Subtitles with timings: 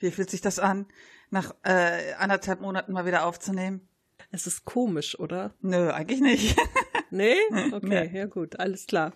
[0.00, 0.86] Wie fühlt sich das an,
[1.30, 3.86] nach äh, anderthalb Monaten mal wieder aufzunehmen?
[4.30, 5.54] Es ist komisch, oder?
[5.60, 6.56] Nö, eigentlich nicht.
[7.10, 7.36] nee?
[7.72, 8.18] Okay, nee.
[8.18, 9.12] ja gut, alles klar.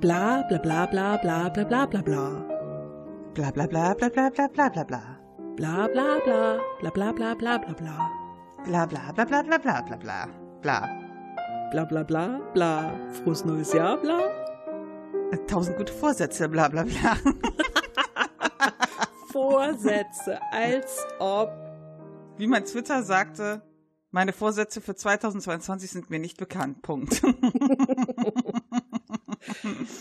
[0.00, 2.46] Bla bla bla bla bla bla bla bla bla.
[3.34, 5.18] Bla bla bla bla bla bla bla bla bla.
[5.56, 8.10] Bla bla bla bla bla bla bla bla bla.
[8.64, 10.28] Bla bla bla bla bla bla bla bla.
[10.62, 10.78] Bla.
[11.72, 12.94] Bla bla bla bla.
[13.12, 14.55] Frohes neues Jahr, bla.
[15.48, 17.16] Tausend gute Vorsätze, bla bla bla.
[19.32, 21.50] Vorsätze, als ob.
[22.36, 23.62] Wie mein Twitter sagte,
[24.10, 26.82] meine Vorsätze für 2022 sind mir nicht bekannt.
[26.82, 27.22] Punkt.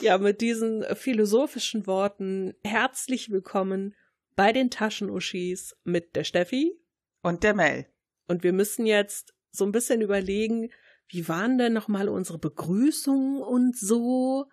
[0.02, 3.96] ja, mit diesen philosophischen Worten herzlich willkommen
[4.36, 6.80] bei den Taschenuschis mit der Steffi
[7.24, 7.88] und der Mel.
[8.28, 10.70] Und wir müssen jetzt so ein bisschen überlegen,
[11.08, 14.46] wie waren denn nochmal unsere Begrüßungen und so?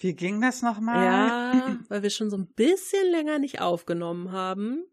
[0.00, 1.04] Wie ging das nochmal?
[1.04, 4.84] Ja, weil wir schon so ein bisschen länger nicht aufgenommen haben.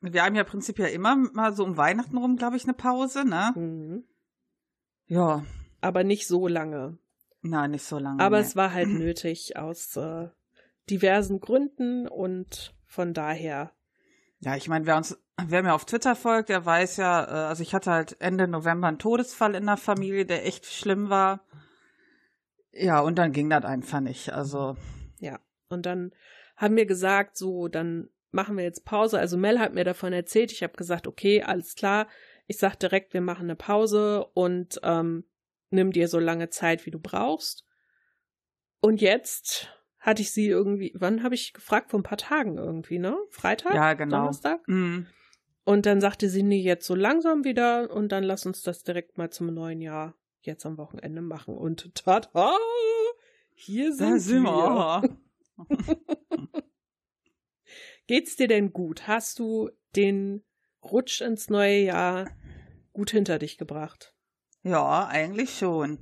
[0.00, 3.52] Wir haben ja prinzipiell immer mal so um Weihnachten rum, glaube ich, eine Pause, ne?
[3.56, 4.04] Mhm.
[5.06, 5.44] Ja.
[5.80, 6.96] Aber nicht so lange.
[7.42, 8.22] Nein, nicht so lange.
[8.22, 8.46] Aber nee.
[8.46, 10.28] es war halt nötig aus äh,
[10.88, 13.72] diversen Gründen und von daher.
[14.38, 17.62] Ja, ich meine, wer uns, wer mir auf Twitter folgt, der weiß ja, äh, also
[17.64, 21.44] ich hatte halt Ende November einen Todesfall in der Familie, der echt schlimm war.
[22.72, 24.32] Ja, und dann ging das einfach nicht.
[24.32, 24.76] Also.
[25.18, 26.12] Ja, und dann
[26.56, 29.18] haben wir gesagt, so, dann machen wir jetzt Pause.
[29.18, 30.52] Also Mel hat mir davon erzählt.
[30.52, 32.06] Ich habe gesagt, okay, alles klar.
[32.46, 35.24] Ich sag direkt, wir machen eine Pause und ähm,
[35.70, 37.64] nimm dir so lange Zeit, wie du brauchst.
[38.80, 41.90] Und jetzt hatte ich sie irgendwie, wann habe ich gefragt?
[41.90, 43.16] Vor ein paar Tagen irgendwie, ne?
[43.30, 43.74] Freitag?
[43.74, 44.18] Ja, genau.
[44.18, 44.66] Donnerstag?
[44.66, 45.06] Mhm.
[45.64, 49.18] Und dann sagte sie, nee, jetzt so langsam wieder und dann lass uns das direkt
[49.18, 50.14] mal zum neuen Jahr
[50.46, 51.56] jetzt am Wochenende machen.
[51.56, 52.56] Und tada!
[53.54, 55.02] Hier sind, da sind wir.
[55.58, 56.48] wir.
[58.06, 59.06] Geht's dir denn gut?
[59.06, 60.42] Hast du den
[60.82, 62.30] Rutsch ins neue Jahr
[62.92, 64.14] gut hinter dich gebracht?
[64.62, 65.98] Ja, eigentlich schon.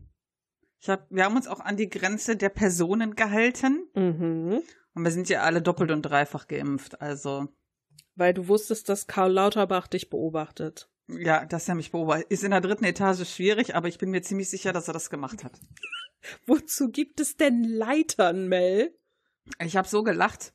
[0.80, 3.88] Ich hab, wir haben uns auch an die Grenze der Personen gehalten.
[3.94, 4.62] Mhm.
[4.94, 7.48] Und wir sind ja alle doppelt und dreifach geimpft, also.
[8.14, 10.90] Weil du wusstest, dass Karl Lauterbach dich beobachtet.
[11.08, 12.30] Ja, dass er mich beobachtet.
[12.30, 15.10] Ist in der dritten Etage schwierig, aber ich bin mir ziemlich sicher, dass er das
[15.10, 15.52] gemacht hat.
[16.46, 18.94] Wozu gibt es denn Leitern, Mel?
[19.64, 20.52] Ich habe so gelacht.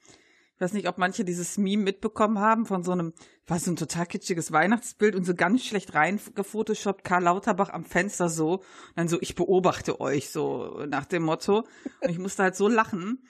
[0.55, 3.13] Ich weiß nicht, ob manche dieses Meme mitbekommen haben von so einem,
[3.47, 8.29] war so ein total kitschiges Weihnachtsbild und so ganz schlecht reingefotoshoppt Karl Lauterbach am Fenster
[8.29, 8.57] so.
[8.57, 8.63] Und
[8.95, 11.65] dann so, ich beobachte euch so nach dem Motto.
[12.01, 13.25] Und ich musste halt so lachen.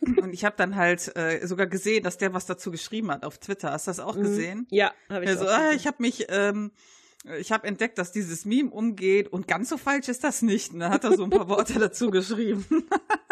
[0.00, 3.38] Und ich habe dann halt äh, sogar gesehen, dass der was dazu geschrieben hat auf
[3.38, 3.72] Twitter.
[3.72, 4.22] Hast du das auch mhm.
[4.22, 4.66] gesehen?
[4.70, 6.72] Ja, habe ich also, auch ah, Ich habe mich, ähm,
[7.38, 10.72] ich habe entdeckt, dass dieses Meme umgeht und ganz so falsch ist das nicht.
[10.72, 12.64] Und dann hat er so ein paar Worte dazu geschrieben.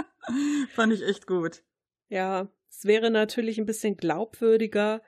[0.75, 1.62] Fand ich echt gut.
[2.09, 5.03] Ja, es wäre natürlich ein bisschen glaubwürdiger,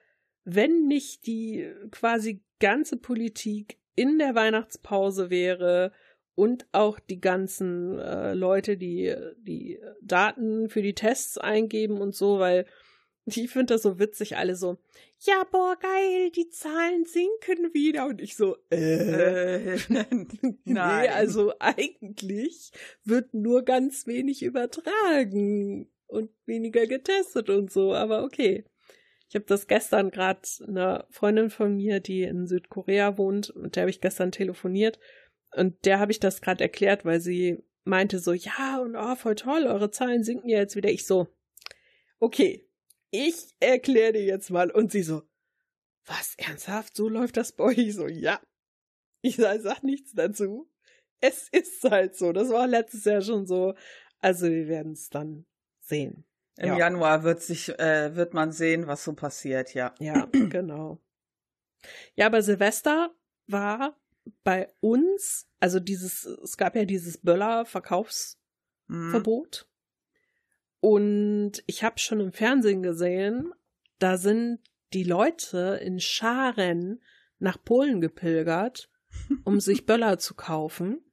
[0.44, 5.92] wenn nicht die quasi ganze Politik in der Weihnachtspause wäre
[6.34, 12.38] und auch die ganzen äh, Leute, die die Daten für die Tests eingeben und so,
[12.38, 12.66] weil
[13.24, 14.78] ich finde das so witzig, alle so,
[15.20, 18.06] ja, boah, geil, die Zahlen sinken wieder.
[18.06, 20.28] Und ich so, äh, nein.
[20.64, 22.72] nee, also eigentlich
[23.04, 28.64] wird nur ganz wenig übertragen und weniger getestet und so, aber okay.
[29.28, 33.84] Ich habe das gestern gerade einer Freundin von mir, die in Südkorea wohnt, mit der
[33.84, 34.98] habe ich gestern telefoniert
[35.54, 39.34] und der habe ich das gerade erklärt, weil sie meinte so, ja und oh, voll
[39.34, 40.90] toll, eure Zahlen sinken ja jetzt wieder.
[40.90, 41.28] Ich so,
[42.18, 42.66] okay,
[43.10, 44.70] ich erkläre dir jetzt mal.
[44.70, 45.22] Und sie so,
[46.06, 46.96] was, ernsthaft?
[46.96, 47.78] So läuft das bei euch?
[47.78, 48.40] Ich so, ja.
[49.20, 50.68] Ich sag nichts dazu.
[51.20, 52.32] Es ist halt so.
[52.32, 53.74] Das war letztes Jahr schon so.
[54.18, 55.46] Also wir werden es dann
[55.80, 56.24] sehen.
[56.56, 56.78] Im ja.
[56.78, 59.94] Januar wird sich, äh, wird man sehen, was so passiert, ja.
[60.00, 61.00] Ja, genau.
[62.14, 63.14] Ja, aber Silvester
[63.46, 64.00] war
[64.44, 69.66] bei uns, also dieses, es gab ja dieses Böller-Verkaufsverbot.
[69.66, 69.72] Mhm.
[70.80, 73.52] Und ich habe schon im Fernsehen gesehen,
[73.98, 74.60] da sind
[74.92, 77.00] die Leute in Scharen
[77.38, 78.90] nach Polen gepilgert,
[79.44, 81.04] um sich Böller zu kaufen.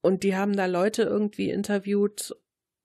[0.00, 2.34] Und die haben da Leute irgendwie interviewt,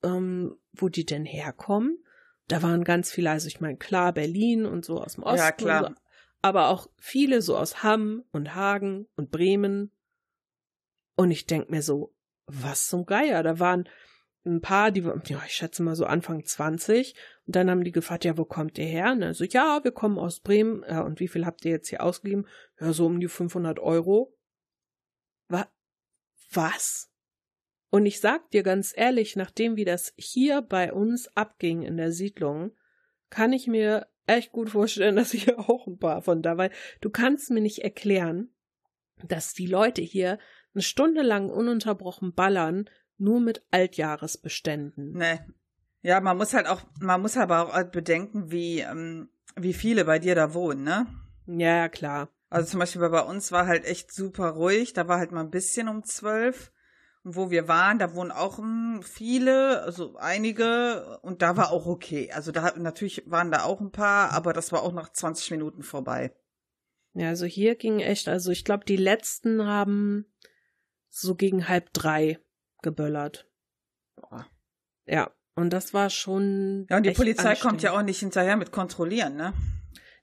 [0.03, 2.03] ähm, wo die denn herkommen.
[2.47, 5.37] Da waren ganz viele, also ich meine, klar, Berlin und so aus dem Osten.
[5.37, 5.95] Ja, klar.
[6.45, 9.91] Aber auch viele so aus Hamm und Hagen und Bremen.
[11.15, 12.13] Und ich denk mir so,
[12.45, 13.41] was zum Geier?
[13.41, 13.89] Da waren
[14.45, 17.15] ein paar, die, ja, ich schätze mal so Anfang 20.
[17.47, 19.13] Und dann haben die gefragt, ja, wo kommt ihr her?
[19.13, 20.85] Und dann so, ja, wir kommen aus Bremen.
[20.87, 22.45] Ja, und wie viel habt ihr jetzt hier ausgegeben?
[22.79, 24.37] Ja, so um die 500 Euro.
[25.47, 25.67] Wa
[26.51, 27.11] was?
[27.89, 32.11] Und ich sag dir ganz ehrlich, nachdem wie das hier bei uns abging in der
[32.11, 32.77] Siedlung,
[33.31, 37.09] kann ich mir echt gut vorstellen, dass hier auch ein paar von da, weil du
[37.09, 38.49] kannst mir nicht erklären,
[39.23, 40.39] dass die Leute hier
[40.73, 45.13] eine Stunde lang ununterbrochen ballern, nur mit Altjahresbeständen.
[45.13, 45.39] Nee.
[46.01, 50.19] Ja, man muss halt auch, man muss aber auch bedenken, wie, ähm, wie viele bei
[50.19, 51.07] dir da wohnen, ne?
[51.47, 52.29] Ja, klar.
[52.49, 55.49] Also zum Beispiel bei uns war halt echt super ruhig, da war halt mal ein
[55.49, 56.71] bisschen um zwölf.
[57.27, 62.31] Wo wir waren, da wohnen auch hm, viele, also einige, und da war auch okay.
[62.31, 65.81] Also da natürlich waren da auch ein paar, aber das war auch nach 20 Minuten
[65.81, 66.35] vorbei.
[67.13, 70.25] Ja, also hier ging echt, also ich glaube, die letzten haben
[71.09, 72.37] so gegen halb drei
[72.83, 73.49] geböllert.
[74.15, 74.45] Boah.
[75.07, 76.85] Ja, und das war schon.
[76.89, 79.53] Ja, und die Polizei kommt ja auch nicht hinterher mit kontrollieren, ne?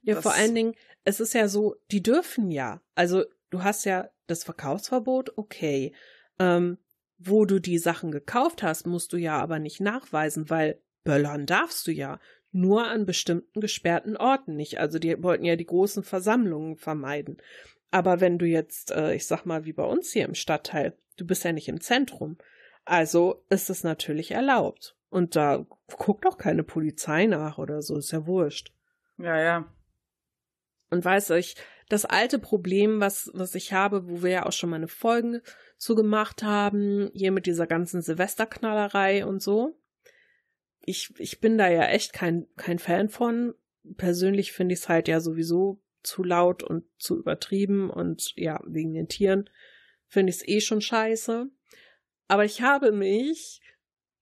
[0.03, 2.81] Ja, das vor allen Dingen, es ist ja so, die dürfen ja.
[2.95, 5.95] Also du hast ja das Verkaufsverbot, okay.
[6.39, 6.77] Ähm,
[7.25, 11.87] wo du die Sachen gekauft hast, musst du ja aber nicht nachweisen, weil böllern darfst
[11.87, 12.19] du ja.
[12.51, 14.79] Nur an bestimmten gesperrten Orten nicht.
[14.79, 17.37] Also die wollten ja die großen Versammlungen vermeiden.
[17.89, 21.25] Aber wenn du jetzt, äh, ich sag mal, wie bei uns hier im Stadtteil, du
[21.25, 22.37] bist ja nicht im Zentrum,
[22.85, 24.95] also ist es natürlich erlaubt.
[25.09, 25.65] Und da
[25.97, 28.71] guckt auch keine Polizei nach oder so, ist ja wurscht.
[29.17, 29.73] Ja, ja.
[30.89, 31.55] Und weißt du, ich,
[31.89, 35.41] das alte Problem, was, was ich habe, wo wir ja auch schon mal eine Folge
[35.83, 39.77] zu gemacht haben, hier mit dieser ganzen Silvesterknallerei und so.
[40.85, 43.53] Ich, ich bin da ja echt kein, kein Fan von.
[43.97, 48.93] Persönlich finde ich es halt ja sowieso zu laut und zu übertrieben und ja, wegen
[48.93, 49.49] den Tieren
[50.07, 51.49] finde ich es eh schon scheiße.
[52.29, 53.61] Aber ich habe mich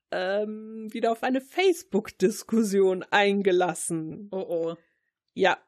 [0.10, 4.30] ähm, wieder auf eine Facebook-Diskussion eingelassen.
[4.32, 4.76] Oh oh.
[5.34, 5.60] Ja.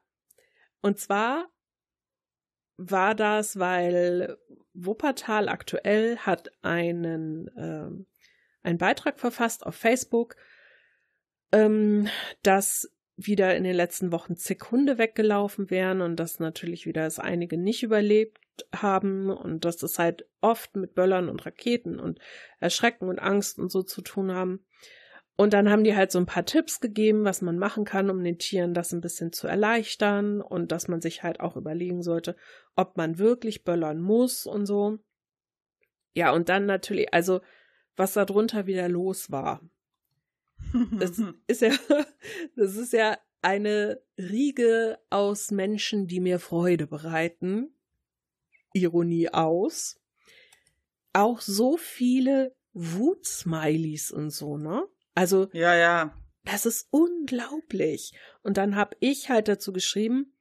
[0.80, 1.53] Und zwar
[2.76, 4.36] war das, weil
[4.72, 8.06] Wuppertal aktuell hat einen, ähm,
[8.62, 10.36] einen Beitrag verfasst auf Facebook,
[11.52, 12.08] ähm,
[12.42, 17.20] dass wieder in den letzten Wochen zig Hunde weggelaufen wären und dass natürlich wieder es
[17.20, 18.38] einige nicht überlebt
[18.74, 22.18] haben und dass das halt oft mit Böllern und Raketen und
[22.58, 24.64] Erschrecken und Angst und so zu tun haben.
[25.36, 28.22] Und dann haben die halt so ein paar Tipps gegeben, was man machen kann, um
[28.22, 32.36] den Tieren das ein bisschen zu erleichtern und dass man sich halt auch überlegen sollte,
[32.76, 34.98] ob man wirklich böllern muss und so.
[36.14, 37.40] Ja, und dann natürlich, also
[37.96, 39.60] was da drunter wieder los war.
[40.92, 41.72] Das ist ja,
[42.56, 47.74] das ist ja eine Riege aus Menschen, die mir Freude bereiten.
[48.72, 50.00] Ironie aus.
[51.12, 54.84] Auch so viele Wutsmileys und so, ne?
[55.14, 55.48] Also.
[55.52, 56.14] Ja, ja.
[56.44, 58.12] Das ist unglaublich.
[58.42, 60.34] Und dann hab ich halt dazu geschrieben,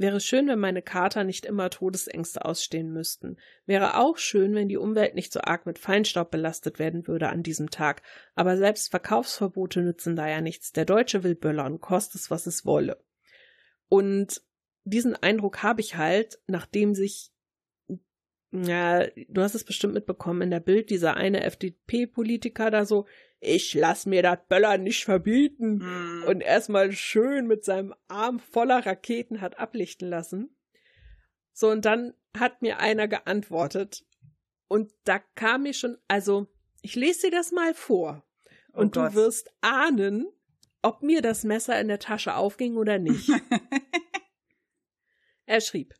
[0.00, 3.36] Wäre schön, wenn meine Kater nicht immer Todesängste ausstehen müssten.
[3.66, 7.42] Wäre auch schön, wenn die Umwelt nicht so arg mit Feinstaub belastet werden würde an
[7.42, 8.00] diesem Tag.
[8.34, 10.72] Aber selbst Verkaufsverbote nützen da ja nichts.
[10.72, 13.04] Der Deutsche will böllern, kostet es, was es wolle.
[13.90, 14.42] Und
[14.84, 17.32] diesen Eindruck habe ich halt, nachdem sich
[18.52, 23.06] ja, du hast es bestimmt mitbekommen in der Bild, dieser eine FDP-Politiker da so,
[23.40, 26.24] ich lass mir das Böllern nicht verbieten mm.
[26.28, 30.54] und erstmal schön mit seinem Arm voller Raketen hat ablichten lassen.
[31.52, 34.04] So, und dann hat mir einer geantwortet
[34.68, 36.46] und da kam mir schon, also,
[36.82, 38.24] ich lese dir das mal vor
[38.72, 39.10] oh und Gott.
[39.10, 40.28] du wirst ahnen,
[40.82, 43.28] ob mir das Messer in der Tasche aufging oder nicht.
[45.46, 45.94] er schrieb,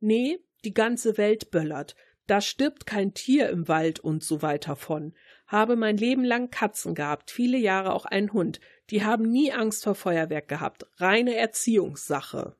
[0.00, 1.96] nee, die ganze Welt böllert.
[2.26, 5.14] Da stirbt kein Tier im Wald und so weiter von.
[5.48, 8.60] Habe mein Leben lang Katzen gehabt, viele Jahre auch einen Hund.
[8.90, 10.86] Die haben nie Angst vor Feuerwerk gehabt.
[10.98, 12.54] Reine Erziehungssache.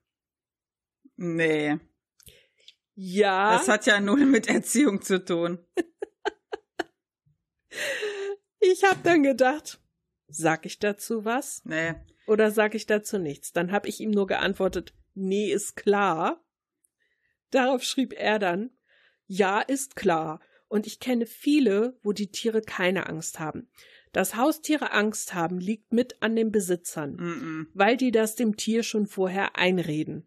[1.17, 1.79] Nee.
[2.95, 3.53] Ja.
[3.53, 5.59] Das hat ja null mit Erziehung zu tun.
[8.59, 9.79] ich hab dann gedacht,
[10.27, 11.65] sag ich dazu was?
[11.65, 11.95] Nee.
[12.27, 13.53] Oder sag ich dazu nichts?
[13.53, 16.43] Dann hab ich ihm nur geantwortet, nee, ist klar.
[17.51, 18.71] Darauf schrieb er dann,
[19.27, 20.41] ja, ist klar.
[20.69, 23.69] Und ich kenne viele, wo die Tiere keine Angst haben.
[24.13, 27.67] Dass Haustiere Angst haben, liegt mit an den Besitzern, mm -mm.
[27.75, 30.27] weil die das dem Tier schon vorher einreden.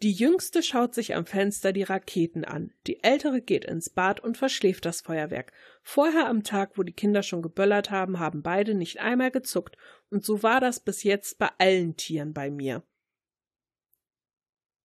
[0.00, 2.72] Die Jüngste schaut sich am Fenster die Raketen an.
[2.86, 5.52] Die Ältere geht ins Bad und verschläft das Feuerwerk.
[5.82, 9.76] Vorher am Tag, wo die Kinder schon geböllert haben, haben beide nicht einmal gezuckt.
[10.08, 12.84] Und so war das bis jetzt bei allen Tieren bei mir.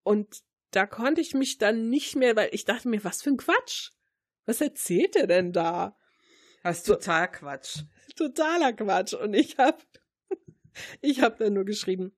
[0.02, 0.42] Und
[0.72, 3.92] da konnte ich mich dann nicht mehr, weil ich dachte mir, was für ein Quatsch.
[4.46, 5.98] Was erzählt er denn da?
[6.64, 7.84] Das ist total Quatsch.
[8.16, 9.14] Totaler Quatsch.
[9.14, 9.82] Und ich hab,
[11.02, 12.14] ich hab dann nur geschrieben,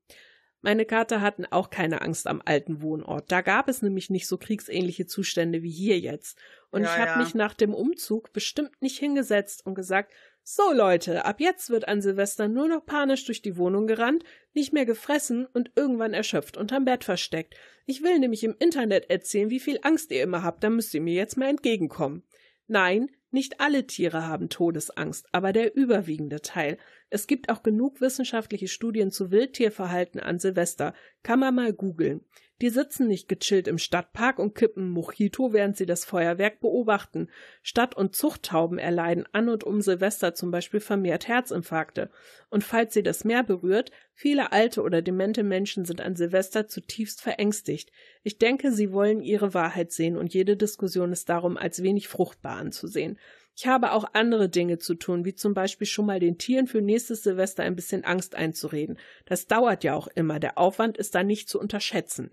[0.61, 3.31] Meine Kater hatten auch keine Angst am alten Wohnort.
[3.31, 6.39] Da gab es nämlich nicht so kriegsähnliche Zustände wie hier jetzt.
[6.71, 7.17] Und Ja, ich habe ja.
[7.17, 10.11] mich nach dem Umzug bestimmt nicht hingesetzt und gesagt,
[10.47, 14.23] so Leute, ab jetzt wird an Silvester nur noch panisch durch die Wohnung gerannt,
[14.53, 17.55] nicht mehr gefressen und irgendwann erschöpft unterm Bett versteckt.
[17.87, 21.01] Ich will nämlich im Internet erzählen, wie viel Angst ihr immer habt, da müsst ihr
[21.01, 22.21] mir jetzt mal entgegenkommen.
[22.67, 26.77] Nein, nicht alle Tiere haben Todesangst, aber der überwiegende Teil.
[27.15, 30.93] Es gibt auch genug wissenschaftliche Studien zu Wildtierverhalten an Silvester.
[31.23, 32.25] Kann man mal googeln.
[32.61, 37.29] Die sitzen nicht gechillt im Stadtpark und kippen Mojito, während sie das Feuerwerk beobachten.
[37.61, 42.09] Stadt- und Zuchttauben erleiden an und um Silvester zum Beispiel vermehrt Herzinfarkte.
[42.49, 47.21] Und falls sie das Meer berührt, viele alte oder demente Menschen sind an Silvester zutiefst
[47.21, 47.93] verängstigt.
[48.23, 52.57] Ich denke, sie wollen ihre Wahrheit sehen und jede Diskussion ist darum als wenig fruchtbar
[52.57, 53.17] anzusehen.
[53.57, 56.81] Ich habe auch andere Dinge zu tun, wie zum Beispiel schon mal den Tieren für
[56.81, 58.99] nächstes Silvester ein bisschen Angst einzureden.
[59.25, 62.31] Das dauert ja auch immer, der Aufwand ist da nicht zu unterschätzen.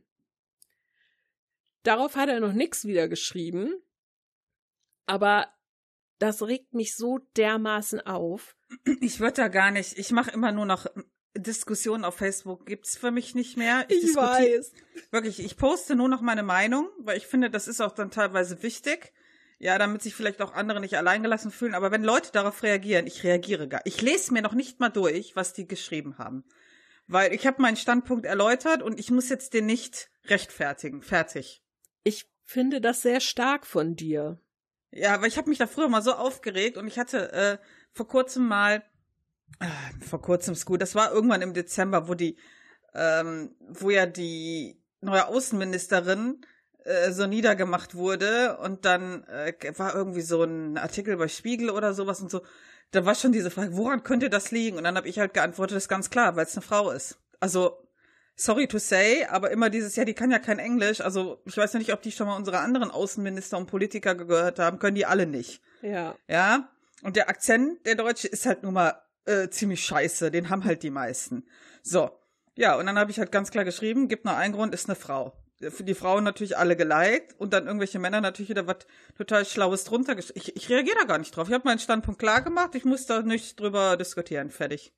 [1.85, 3.73] Darauf hat er noch nichts wieder geschrieben,
[5.07, 5.49] aber
[6.19, 8.57] das regt mich so dermaßen auf.
[9.01, 10.87] Ich würde da gar nicht, ich mache immer nur noch
[11.37, 13.85] Diskussionen auf Facebook, gibt's für mich nicht mehr.
[14.03, 14.17] diskutier-
[15.11, 18.63] Wirklich, ich poste nur noch meine Meinung, weil ich finde, das ist auch dann teilweise
[18.63, 19.13] wichtig.
[19.63, 21.77] Ja, damit sich vielleicht auch andere nicht alleingelassen fühlen.
[21.77, 23.81] Aber wenn Leute darauf reagieren, ich reagiere gar.
[23.85, 26.43] Ich lese mir noch nicht mal durch, was die geschrieben haben.
[27.07, 31.01] Weil ich habe meinen Standpunkt erläutert und ich muss jetzt den nicht rechtfertigen.
[31.01, 31.63] Fertig.
[32.03, 34.41] Ich finde das sehr stark von dir.
[34.91, 37.59] Ja, aber ich habe mich da früher mal so aufgeregt und ich hatte äh,
[37.93, 38.83] vor kurzem mal,
[39.61, 42.37] äh, vor kurzem ist gut, das war irgendwann im Dezember, wo die,
[42.95, 46.45] ähm, wo ja die neue Außenministerin
[46.85, 51.95] äh, so niedergemacht wurde und dann äh, war irgendwie so ein Artikel bei Spiegel oder
[51.95, 52.43] sowas und so.
[52.91, 54.77] Da war schon diese Frage, woran könnte das liegen?
[54.77, 57.19] Und dann habe ich halt geantwortet, das ist ganz klar, weil es eine Frau ist.
[57.41, 57.79] Also
[58.37, 61.01] sorry to say, aber immer dieses, ja, die kann ja kein Englisch.
[61.01, 64.59] Also ich weiß ja nicht, ob die schon mal unsere anderen Außenminister und Politiker gehört
[64.59, 65.63] haben, können die alle nicht.
[65.83, 66.17] Ja.
[66.29, 66.69] Ja.
[67.03, 70.31] Und der Akzent, der Deutsche, ist halt nun mal äh, ziemlich scheiße.
[70.31, 71.45] Den haben halt die meisten.
[71.83, 72.11] So.
[72.55, 74.95] Ja, und dann habe ich halt ganz klar geschrieben, gibt nur einen Grund, ist eine
[74.95, 75.33] Frau.
[75.71, 78.79] Für die Frauen natürlich alle geliked und dann irgendwelche Männer natürlich wieder was
[79.17, 81.49] total Schlaues drunter gesch- Ich, ich reagiere da gar nicht drauf.
[81.49, 84.51] Ich habe meinen Standpunkt klar gemacht, ich muss da nicht drüber diskutieren.
[84.51, 84.93] Fertig.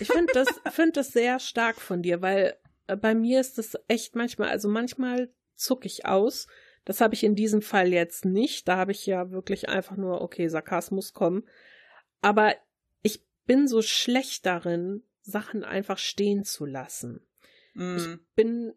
[0.00, 2.56] Ich finde das, find das sehr stark von dir, weil
[2.86, 6.46] äh, bei mir ist das echt manchmal, also manchmal zuck ich aus.
[6.84, 8.68] Das habe ich in diesem Fall jetzt nicht.
[8.68, 11.48] Da habe ich ja wirklich einfach nur, okay, Sarkasmus kommen.
[12.20, 12.54] Aber
[13.02, 17.26] ich bin so schlecht darin, Sachen einfach stehen zu lassen.
[17.74, 17.96] Mm.
[17.96, 18.72] Ich bin,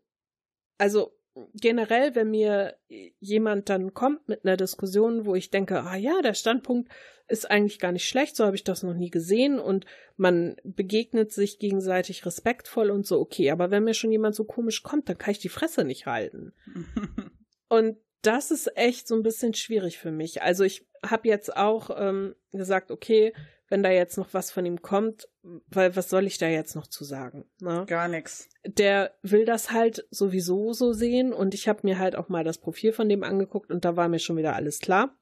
[0.79, 1.13] also
[1.53, 2.75] generell, wenn mir
[3.19, 6.91] jemand dann kommt mit einer Diskussion, wo ich denke, ah ja, der Standpunkt
[7.27, 9.85] ist eigentlich gar nicht schlecht, so habe ich das noch nie gesehen und
[10.17, 14.81] man begegnet sich gegenseitig respektvoll und so, okay, aber wenn mir schon jemand so komisch
[14.81, 16.53] kommt, dann kann ich die Fresse nicht halten.
[17.69, 20.41] Und das ist echt so ein bisschen schwierig für mich.
[20.41, 23.31] Also ich habe jetzt auch ähm, gesagt, okay,
[23.69, 25.29] wenn da jetzt noch was von ihm kommt,
[25.67, 27.45] weil was soll ich da jetzt noch zu sagen?
[27.59, 27.85] Ne?
[27.87, 28.49] Gar nix.
[28.65, 32.57] Der will das halt sowieso so sehen und ich habe mir halt auch mal das
[32.57, 35.15] Profil von dem angeguckt und da war mir schon wieder alles klar.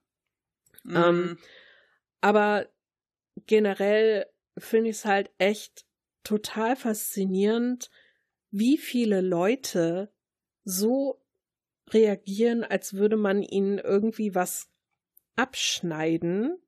[0.82, 0.96] Mm.
[0.96, 1.38] Ähm,
[2.20, 2.66] aber
[3.46, 4.26] generell
[4.56, 5.86] finde ich es halt echt
[6.24, 7.90] total faszinierend,
[8.50, 10.10] wie viele Leute
[10.64, 11.22] so
[11.90, 14.70] reagieren, als würde man ihnen irgendwie was
[15.36, 16.58] abschneiden,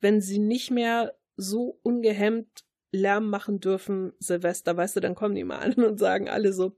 [0.00, 5.44] wenn sie nicht mehr so ungehemmt Lärm machen dürfen, Silvester, weißt du, dann kommen die
[5.44, 6.76] mal an und sagen alle so,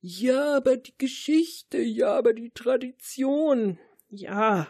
[0.00, 3.78] ja, aber die Geschichte, ja, aber die Tradition.
[4.08, 4.68] Ja,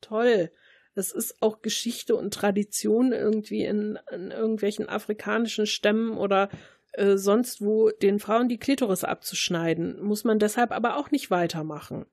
[0.00, 0.50] toll.
[0.94, 6.48] Das ist auch Geschichte und Tradition irgendwie in, in irgendwelchen afrikanischen Stämmen oder
[6.92, 10.02] äh, sonst wo den Frauen die Klitoris abzuschneiden.
[10.02, 12.06] Muss man deshalb aber auch nicht weitermachen.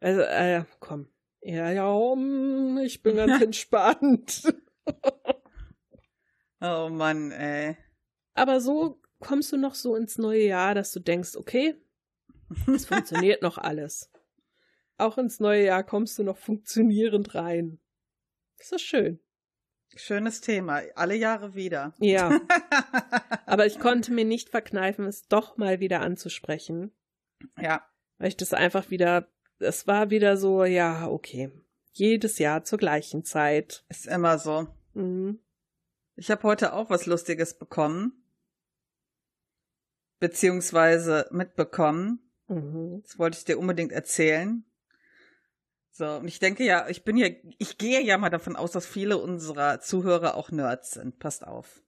[0.00, 1.08] Also, äh, komm.
[1.40, 4.54] Ja, ja, um, ich bin ganz entspannt.
[6.64, 7.76] Oh Mann, ey.
[8.34, 11.74] Aber so kommst du noch so ins neue Jahr, dass du denkst, okay,
[12.72, 14.10] es funktioniert noch alles.
[14.96, 17.80] Auch ins neue Jahr kommst du noch funktionierend rein.
[18.58, 19.18] Das ist schön.
[19.96, 20.82] Schönes Thema.
[20.94, 21.94] Alle Jahre wieder.
[21.98, 22.40] Ja.
[23.46, 26.92] Aber ich konnte mir nicht verkneifen, es doch mal wieder anzusprechen,
[27.58, 27.84] ja.
[28.18, 29.28] weil ich das einfach wieder,
[29.58, 31.50] es war wieder so, ja, okay.
[31.90, 33.84] Jedes Jahr zur gleichen Zeit.
[33.88, 34.68] Ist immer so.
[34.94, 35.40] Mhm.
[36.22, 38.12] Ich habe heute auch was Lustiges bekommen.
[40.20, 42.20] Beziehungsweise mitbekommen.
[42.46, 43.02] Mhm.
[43.02, 44.64] Das wollte ich dir unbedingt erzählen.
[45.90, 47.26] So, und ich denke ja, ich bin ja,
[47.58, 51.18] ich gehe ja mal davon aus, dass viele unserer Zuhörer auch Nerds sind.
[51.18, 51.82] Passt auf.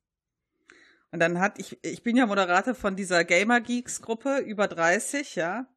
[1.13, 5.37] Und dann hat, ich, ich bin ja Moderator von dieser Gamer Geeks Gruppe, über 30,
[5.37, 5.69] ja.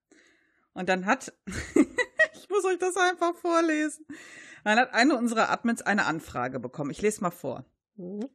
[0.74, 1.32] Und dann hat,
[2.34, 4.08] ich muss euch das einfach vorlesen.
[4.64, 6.90] Dann hat eine unserer Admins eine Anfrage bekommen.
[6.90, 7.64] Ich lese mal vor.
[7.98, 8.28] Mhm.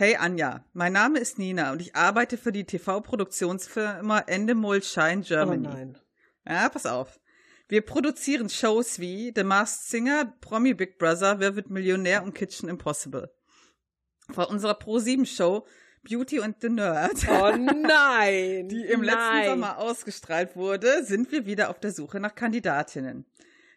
[0.00, 5.68] Hey Anja, mein Name ist Nina und ich arbeite für die TV-Produktionsfirma Endemol Shine Germany.
[5.68, 5.98] Oh nein.
[6.48, 7.20] Ja, pass auf.
[7.68, 12.70] Wir produzieren Shows wie The Masked Singer, Promi Big Brother, Wer wird Millionär und Kitchen
[12.70, 13.30] Impossible.
[14.30, 15.66] Vor unserer Pro-7-Show
[16.02, 17.28] Beauty and the Nerd.
[17.28, 18.68] Oh nein!
[18.70, 19.04] die im nein.
[19.04, 23.26] letzten Sommer ausgestrahlt wurde, sind wir wieder auf der Suche nach Kandidatinnen.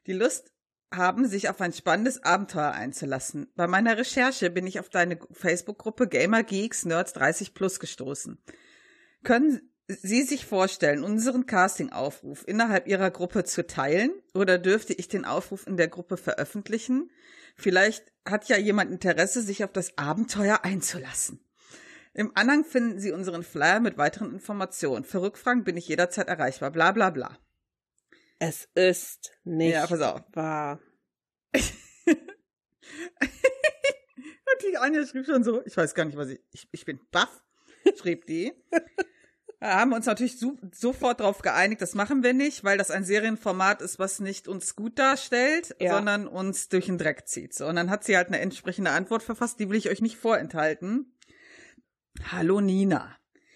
[0.07, 0.52] Die Lust
[0.95, 3.47] haben, sich auf ein spannendes Abenteuer einzulassen.
[3.55, 8.37] Bei meiner Recherche bin ich auf deine Facebook-Gruppe Gamer Geeks Nerds 30 Plus gestoßen.
[9.23, 15.25] Können Sie sich vorstellen, unseren Casting-Aufruf innerhalb Ihrer Gruppe zu teilen oder dürfte ich den
[15.25, 17.11] Aufruf in der Gruppe veröffentlichen?
[17.55, 21.43] Vielleicht hat ja jemand Interesse, sich auf das Abenteuer einzulassen.
[22.13, 25.03] Im Anhang finden Sie unseren Flyer mit weiteren Informationen.
[25.03, 26.71] Für Rückfragen bin ich jederzeit erreichbar.
[26.71, 27.37] Bla bla bla.
[28.45, 30.21] Es ist nicht ja, pass auf.
[30.33, 30.81] wahr.
[31.53, 31.63] die
[34.77, 37.41] Anja schrieb schon so, ich weiß gar nicht, was ich, ich, ich bin baff,
[37.97, 38.51] schrieb die.
[39.61, 42.91] Da haben wir uns natürlich so, sofort darauf geeinigt, das machen wir nicht, weil das
[42.91, 45.95] ein Serienformat ist, was nicht uns gut darstellt, ja.
[45.95, 47.53] sondern uns durch den Dreck zieht.
[47.53, 50.17] So, und dann hat sie halt eine entsprechende Antwort verfasst, die will ich euch nicht
[50.17, 51.17] vorenthalten.
[52.29, 53.15] Hallo Nina.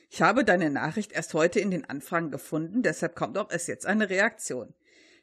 [0.09, 3.85] Ich habe deine Nachricht erst heute in den Anfragen gefunden, deshalb kommt auch erst jetzt
[3.85, 4.73] eine Reaktion.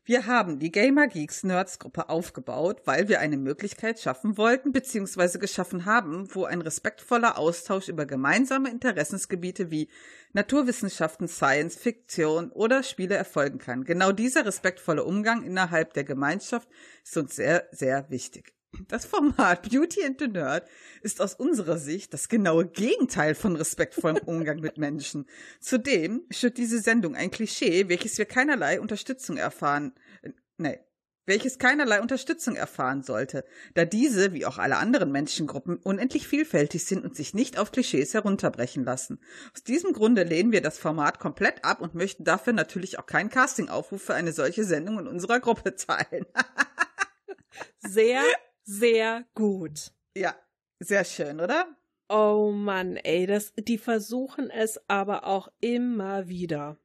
[0.07, 5.39] Wir haben die Gamer Geeks Nerds Gruppe aufgebaut, weil wir eine Möglichkeit schaffen wollten bzw.
[5.39, 9.89] geschaffen haben, wo ein respektvoller Austausch über gemeinsame Interessensgebiete wie
[10.35, 13.85] Naturwissenschaften, Science, Fiktion oder Spiele erfolgen kann.
[13.85, 16.69] Genau dieser respektvolle Umgang innerhalb der Gemeinschaft
[17.03, 18.53] ist uns sehr, sehr wichtig.
[18.89, 20.69] Das Format Beauty and the Nerd
[21.03, 25.27] ist aus unserer Sicht das genaue Gegenteil von respektvollem Umgang mit Menschen.
[25.61, 30.79] Zudem schürt diese Sendung ein Klischee, welches wir keinerlei Unterstützung erfahren, äh, nee,
[31.27, 37.05] welches keinerlei Unterstützung erfahren sollte, da diese, wie auch alle anderen Menschengruppen, unendlich vielfältig sind
[37.05, 39.21] und sich nicht auf Klischees herunterbrechen lassen.
[39.55, 43.31] Aus diesem Grunde lehnen wir das Format komplett ab und möchten dafür natürlich auch keinen
[43.31, 46.27] Castingaufruf für eine solche Sendung in unserer Gruppe teilen.
[47.81, 48.23] sehr
[48.65, 49.93] sehr gut.
[50.17, 50.35] Ja,
[50.81, 51.77] sehr schön, oder?
[52.09, 56.79] Oh Mann, ey, das, die versuchen es aber auch immer wieder.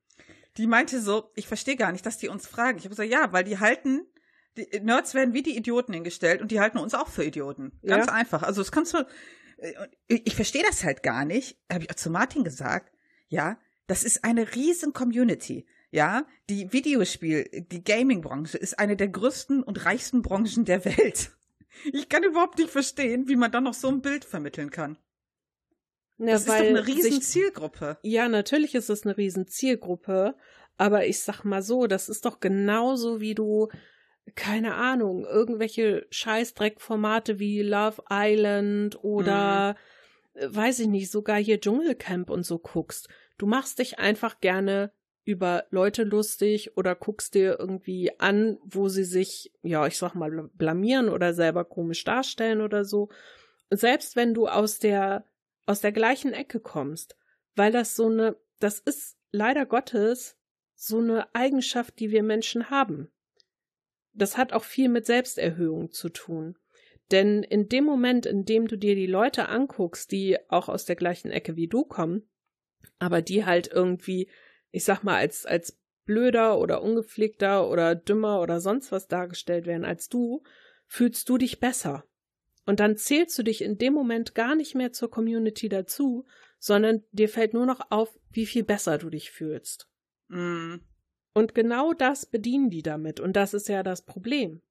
[0.58, 2.78] Die meinte so, ich verstehe gar nicht, dass die uns fragen.
[2.78, 4.06] Ich habe gesagt, ja, weil die halten,
[4.58, 7.72] die Nerds werden wie die Idioten hingestellt und die halten uns auch für Idioten.
[7.86, 8.14] Ganz ja.
[8.14, 8.44] einfach.
[8.44, 9.06] Also das kannst du,
[9.58, 9.74] äh,
[10.08, 12.94] ich verstehe das halt gar nicht, habe ich auch zu Martin gesagt.
[13.28, 15.66] Ja, das ist eine riesen Community.
[15.92, 21.32] Ja, die Videospiel, die Gaming-Branche ist eine der größten und reichsten Branchen der Welt.
[21.94, 24.98] Ich kann überhaupt nicht verstehen, wie man dann noch so ein Bild vermitteln kann.
[26.18, 27.98] Ja, das ist doch eine riesen Zielgruppe.
[28.04, 30.36] Ja, natürlich ist es eine riesen Zielgruppe,
[30.78, 33.70] aber ich sag mal so, das ist doch genauso wie du
[34.36, 39.76] keine Ahnung, irgendwelche Scheißdreckformate wie Love Island oder
[40.36, 40.56] mhm.
[40.56, 43.10] weiß ich nicht, sogar hier Dschungelcamp und so guckst.
[43.38, 44.92] Du machst dich einfach gerne
[45.30, 50.50] über Leute lustig oder guckst dir irgendwie an, wo sie sich, ja, ich sag mal,
[50.56, 53.10] blamieren oder selber komisch darstellen oder so.
[53.70, 55.24] Selbst wenn du aus der,
[55.68, 57.16] aus der gleichen Ecke kommst,
[57.56, 60.36] weil das so eine, das ist leider Gottes
[60.74, 63.12] so eine Eigenschaft, die wir Menschen haben.
[64.14, 66.58] Das hat auch viel mit Selbsterhöhung zu tun.
[67.12, 70.96] Denn in dem Moment, in dem du dir die Leute anguckst, die auch aus der
[70.96, 72.28] gleichen Ecke wie du kommen,
[72.98, 74.30] aber die halt irgendwie
[74.72, 79.86] ich sag mal, als, als blöder oder ungepflegter oder dümmer oder sonst was dargestellt werden
[79.86, 80.44] als du,
[80.88, 82.04] fühlst du dich besser.
[82.66, 86.26] Und dann zählst du dich in dem Moment gar nicht mehr zur Community dazu,
[86.60, 89.90] sondern dir fällt nur noch auf, wie viel besser du dich fühlst.
[90.28, 90.76] Mm.
[91.34, 93.20] Und genau das bedienen die damit.
[93.20, 94.62] Und das ist ja das Problem.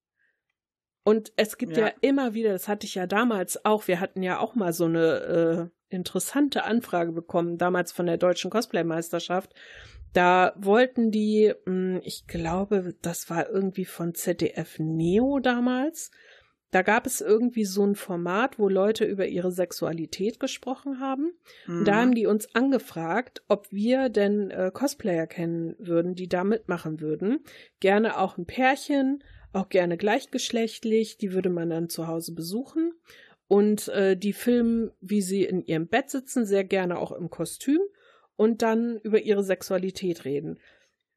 [1.02, 1.86] Und es gibt ja.
[1.86, 4.84] ja immer wieder, das hatte ich ja damals auch, wir hatten ja auch mal so
[4.84, 9.54] eine äh, interessante Anfrage bekommen, damals von der deutschen Cosplay-Meisterschaft.
[10.12, 16.10] Da wollten die, hm, ich glaube, das war irgendwie von ZDF Neo damals.
[16.70, 21.32] Da gab es irgendwie so ein Format, wo Leute über ihre Sexualität gesprochen haben.
[21.66, 21.84] Mhm.
[21.84, 27.00] Da haben die uns angefragt, ob wir denn äh, Cosplayer kennen würden, die da mitmachen
[27.00, 27.40] würden.
[27.80, 29.24] Gerne auch ein Pärchen,
[29.54, 32.92] auch gerne gleichgeschlechtlich, die würde man dann zu Hause besuchen
[33.48, 37.80] und äh, die filmen, wie sie in ihrem Bett sitzen, sehr gerne auch im Kostüm
[38.36, 40.60] und dann über ihre Sexualität reden.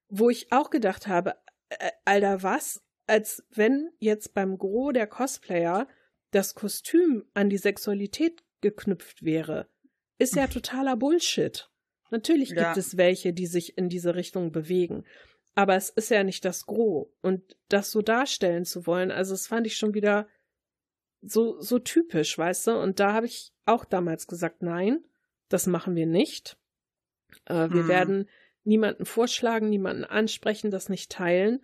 [0.07, 1.35] Wo ich auch gedacht habe,
[1.69, 2.81] äh, Alter, was?
[3.07, 5.87] Als wenn jetzt beim Gros der Cosplayer
[6.31, 9.67] das Kostüm an die Sexualität geknüpft wäre.
[10.17, 11.69] ist ja totaler Bullshit.
[12.11, 12.73] Natürlich gibt Ja.
[12.77, 15.03] es welche, die sich in diese Richtung bewegen.
[15.55, 17.07] Aber es ist ja nicht das Gros.
[17.21, 20.27] Und das so darstellen zu wollen, also das fand ich schon wieder
[21.21, 22.79] so, so typisch, weißt du?
[22.79, 25.03] Und da habe ich auch damals gesagt, nein,
[25.49, 26.57] das machen wir nicht.
[27.45, 27.87] Äh, wir Hm.
[27.87, 28.29] werden
[28.63, 31.63] niemanden vorschlagen, niemanden ansprechen, das nicht teilen,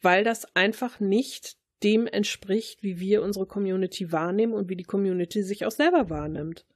[0.00, 5.42] weil das einfach nicht dem entspricht, wie wir unsere Community wahrnehmen und wie die Community
[5.42, 6.66] sich auch selber wahrnimmt.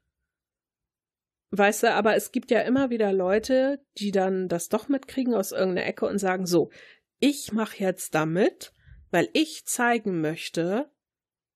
[1.50, 5.52] Weißt du, aber es gibt ja immer wieder Leute, die dann das doch mitkriegen aus
[5.52, 6.70] irgendeiner Ecke und sagen so,
[7.18, 8.72] ich mache jetzt damit,
[9.10, 10.90] weil ich zeigen möchte,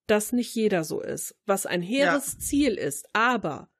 [0.06, 3.70] dass nicht jeder so ist, was ein hehres Ziel ist, aber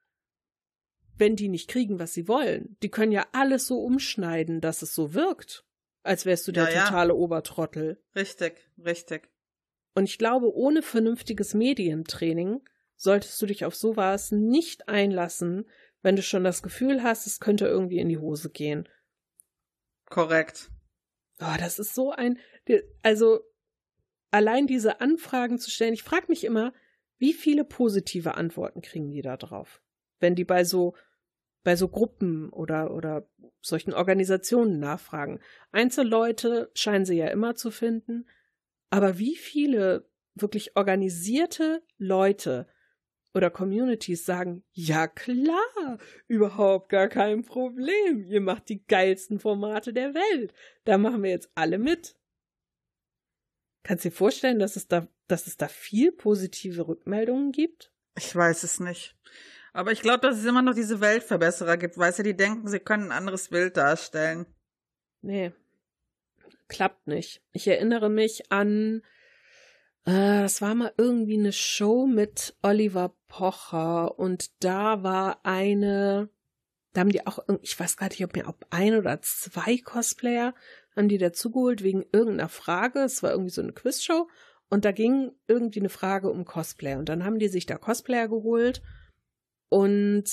[1.17, 4.93] wenn die nicht kriegen, was sie wollen, die können ja alles so umschneiden, dass es
[4.93, 5.65] so wirkt,
[6.03, 6.83] als wärst du der Ja, ja.
[6.85, 8.01] totale Obertrottel.
[8.15, 9.29] Richtig, richtig.
[9.95, 12.61] Und ich glaube, ohne vernünftiges Medientraining
[12.95, 15.67] solltest du dich auf sowas nicht einlassen,
[16.01, 18.87] wenn du schon das Gefühl hast, es könnte irgendwie in die Hose gehen.
[20.05, 20.69] Korrekt.
[21.41, 22.39] Oh, das ist so ein,
[23.03, 23.41] also
[24.31, 26.73] allein diese Anfragen zu stellen, ich frage mich immer,
[27.17, 29.81] wie viele positive Antworten kriegen die da drauf?
[30.19, 30.95] Wenn die bei so,
[31.63, 33.27] bei so Gruppen oder, oder
[33.61, 35.39] solchen Organisationen nachfragen.
[35.71, 38.27] Einzelleute scheinen sie ja immer zu finden,
[38.89, 42.67] aber wie viele wirklich organisierte Leute
[43.33, 48.23] oder Communities sagen, ja klar, überhaupt gar kein Problem.
[48.23, 50.53] Ihr macht die geilsten Formate der Welt.
[50.85, 52.16] Da machen wir jetzt alle mit.
[53.87, 57.93] Kannst du dir vorstellen, dass es da, dass es da viel positive Rückmeldungen gibt?
[58.17, 59.15] Ich weiß es nicht.
[59.71, 62.81] Aber ich glaube, dass es immer noch diese Weltverbesserer gibt, weißt du, die denken, sie
[62.81, 64.45] können ein anderes Bild darstellen.
[65.21, 65.53] Nee,
[66.67, 67.41] klappt nicht.
[67.53, 69.03] Ich erinnere mich an,
[70.03, 76.27] äh, das war mal irgendwie eine Show mit Oliver Pocher und da war eine,
[76.91, 80.53] da haben die auch, ich weiß gar nicht, ob mir ob ein oder zwei Cosplayer
[80.97, 82.99] haben die dazugeholt wegen irgendeiner Frage.
[82.99, 84.27] Es war irgendwie so eine Quizshow
[84.69, 88.27] und da ging irgendwie eine Frage um Cosplayer und dann haben die sich da Cosplayer
[88.27, 88.81] geholt
[89.69, 90.25] und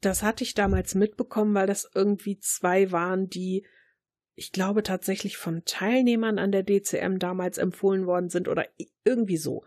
[0.00, 3.66] das hatte ich damals mitbekommen, weil das irgendwie zwei waren, die
[4.36, 8.66] ich glaube tatsächlich von Teilnehmern an der DCM damals empfohlen worden sind oder
[9.04, 9.64] irgendwie so.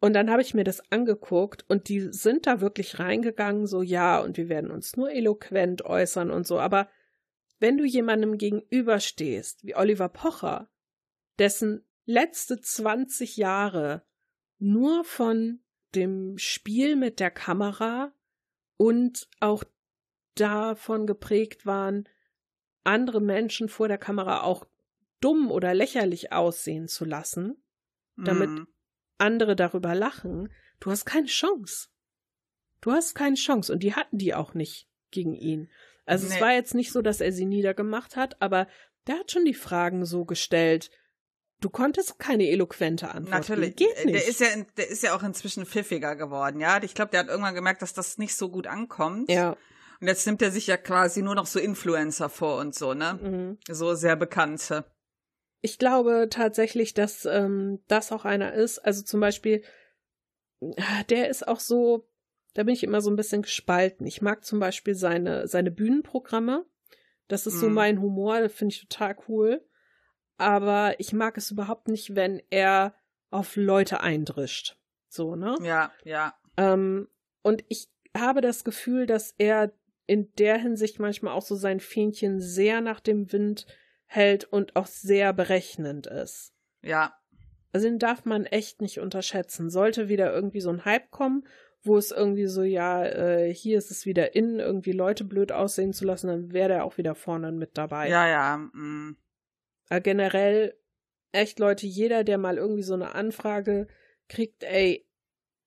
[0.00, 4.18] Und dann habe ich mir das angeguckt und die sind da wirklich reingegangen, so ja,
[4.18, 6.58] und wir werden uns nur eloquent äußern und so.
[6.58, 6.88] Aber
[7.60, 10.68] wenn du jemandem gegenüberstehst, wie Oliver Pocher,
[11.38, 14.04] dessen letzte 20 Jahre
[14.58, 15.60] nur von
[15.94, 18.12] dem Spiel mit der Kamera
[18.76, 19.62] und auch
[20.34, 22.08] davon geprägt waren,
[22.84, 24.66] andere Menschen vor der Kamera auch
[25.20, 27.62] dumm oder lächerlich aussehen zu lassen,
[28.16, 28.66] Damit- Mhm.
[29.18, 31.88] andere darüber lachen, du hast keine Chance.
[32.80, 35.70] Du hast keine Chance und die hatten die auch nicht gegen ihn.
[36.06, 36.40] Also es Nee.
[36.40, 38.66] war jetzt nicht so, dass er sie niedergemacht hat, aber
[39.06, 40.90] der hat schon die Fragen so gestellt.
[41.60, 43.76] Du konntest keine eloquente Antwort Natürlich.
[43.76, 43.90] geben.
[43.94, 44.18] Geht nicht.
[44.18, 46.82] Der ist ja, der ist ja auch inzwischen pfiffiger geworden, ja.
[46.82, 49.30] Ich glaube, der hat irgendwann gemerkt, dass das nicht so gut ankommt.
[49.30, 49.56] ja.
[50.00, 53.18] Und jetzt nimmt er sich ja quasi nur noch so Influencer vor und so, ne?
[53.22, 53.58] Mhm.
[53.68, 54.86] So sehr bekannte.
[55.60, 58.78] Ich glaube tatsächlich, dass ähm, das auch einer ist.
[58.78, 59.62] Also zum Beispiel,
[60.62, 62.08] äh, der ist auch so,
[62.54, 64.06] da bin ich immer so ein bisschen gespalten.
[64.06, 66.64] Ich mag zum Beispiel seine, seine Bühnenprogramme.
[67.28, 67.74] Das ist so Mhm.
[67.74, 69.64] mein Humor, das finde ich total cool.
[70.36, 72.94] Aber ich mag es überhaupt nicht, wenn er
[73.30, 74.76] auf Leute eindrischt.
[75.08, 75.56] So, ne?
[75.62, 76.34] Ja, ja.
[76.56, 77.08] Ähm,
[77.42, 79.72] und ich habe das Gefühl, dass er
[80.06, 83.66] in der Hinsicht manchmal auch so sein Fähnchen sehr nach dem Wind
[84.06, 86.52] hält und auch sehr berechnend ist.
[86.82, 87.14] Ja.
[87.72, 89.70] Also den darf man echt nicht unterschätzen.
[89.70, 91.46] Sollte wieder irgendwie so ein Hype kommen,
[91.82, 95.92] wo es irgendwie so, ja, äh, hier ist es wieder in, irgendwie Leute blöd aussehen
[95.92, 98.08] zu lassen, dann wäre der auch wieder vorne mit dabei.
[98.08, 98.56] Ja, ja.
[98.56, 99.16] Mm.
[99.88, 100.76] Aber generell,
[101.32, 103.88] echt Leute, jeder, der mal irgendwie so eine Anfrage
[104.28, 105.06] kriegt, ey,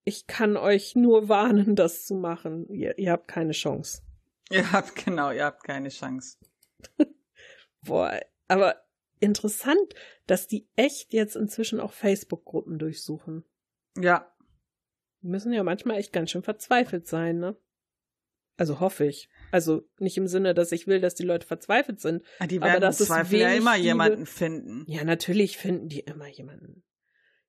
[0.04, 2.68] ich kann euch nur warnen, das zu machen.
[2.68, 4.02] Ihr, ihr habt keine Chance.
[4.50, 6.38] Ihr habt, genau, ihr habt keine Chance.
[7.82, 8.76] Boah, aber
[9.20, 9.94] interessant,
[10.26, 13.44] dass die echt jetzt inzwischen auch Facebook-Gruppen durchsuchen.
[13.98, 14.33] Ja.
[15.24, 17.56] Die müssen ja manchmal echt ganz schön verzweifelt sein, ne?
[18.58, 19.30] Also hoffe ich.
[19.52, 22.22] Also nicht im Sinne, dass ich will, dass die Leute verzweifelt sind.
[22.50, 23.86] Die Aber werden ist Zweifel ja immer Liebe.
[23.86, 24.84] jemanden finden.
[24.86, 26.84] Ja, natürlich finden die immer jemanden.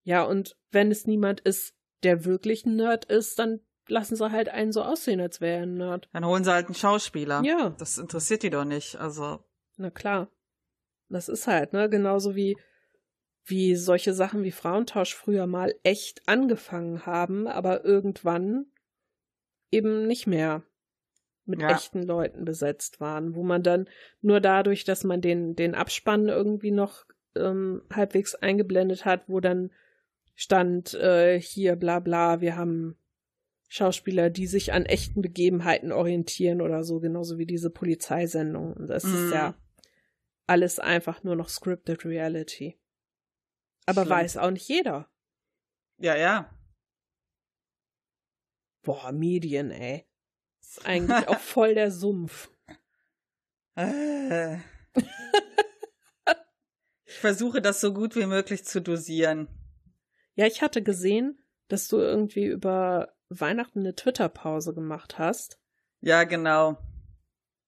[0.03, 3.59] Ja, und wenn es niemand ist, der wirklich ein Nerd ist, dann
[3.89, 6.07] lassen sie halt einen so aussehen, als wäre er ein Nerd.
[6.13, 7.43] Dann holen sie halt einen Schauspieler.
[7.43, 7.75] Ja.
[7.77, 8.95] Das interessiert die doch nicht.
[8.95, 9.43] Also,
[9.75, 10.31] Na klar.
[11.09, 11.89] Das ist halt, ne?
[11.89, 12.57] Genauso wie,
[13.45, 18.65] wie solche Sachen wie Frauentausch früher mal echt angefangen haben, aber irgendwann
[19.71, 20.63] eben nicht mehr.
[21.47, 21.69] mit Ja.
[21.75, 23.87] echten Leuten besetzt waren, wo man dann
[24.19, 27.05] nur dadurch, dass man den, den Abspann irgendwie noch
[27.35, 29.71] ähm, halbwegs eingeblendet hat, wo dann
[30.33, 32.97] stand, äh, hier bla bla, wir haben
[33.67, 38.87] Schauspieler, die sich an echten Begebenheiten orientieren oder so, genauso wie diese Polizeisendung.
[38.87, 39.31] Das ist Mhm.
[39.31, 39.55] ja
[40.47, 42.75] alles einfach nur noch scripted reality.
[43.85, 44.17] Aber Schlimm.
[44.17, 45.09] weiß auch nicht jeder.
[45.97, 46.51] Ja, ja.
[48.83, 50.05] Boah, Medien, ey.
[50.61, 52.49] Ist eigentlich auch voll der Sumpf.
[57.05, 59.47] Ich versuche das so gut wie möglich zu dosieren.
[60.35, 65.59] Ja, ich hatte gesehen, dass du irgendwie über Weihnachten eine Twitter-Pause gemacht hast.
[66.01, 66.77] Ja, genau.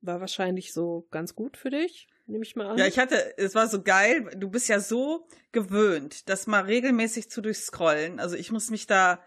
[0.02, 2.78] War wahrscheinlich so ganz gut für dich, nehme ich mal an.
[2.78, 4.30] Ja, ich hatte, es war so geil.
[4.38, 8.20] Du bist ja so gewöhnt, das mal regelmäßig zu durchscrollen.
[8.20, 9.24] Also ich muss mich da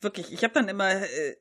[0.00, 1.36] wirklich, ich habe dann immer äh,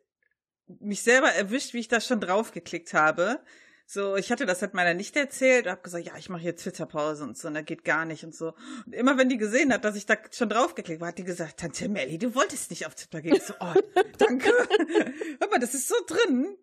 [0.79, 3.39] mich selber erwischt, wie ich da schon draufgeklickt habe.
[3.85, 7.25] So, ich hatte das halt meiner Nichte erzählt, habe gesagt, ja, ich mache hier Twitter-Pause
[7.25, 8.53] und so, und da geht gar nicht und so.
[8.85, 11.59] Und immer wenn die gesehen hat, dass ich da schon draufgeklickt war, hat die gesagt,
[11.59, 13.35] Tante Melli, du wolltest nicht auf Twitter gehen.
[13.35, 13.73] Ich so, oh,
[14.17, 14.49] danke.
[15.39, 16.57] Hör mal, das ist so drin.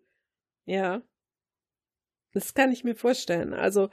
[0.65, 1.03] Ja.
[2.33, 3.53] Das kann ich mir vorstellen.
[3.53, 3.89] Also,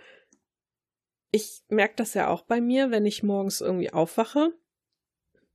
[1.30, 4.52] ich merke das ja auch bei mir, wenn ich morgens irgendwie aufwache.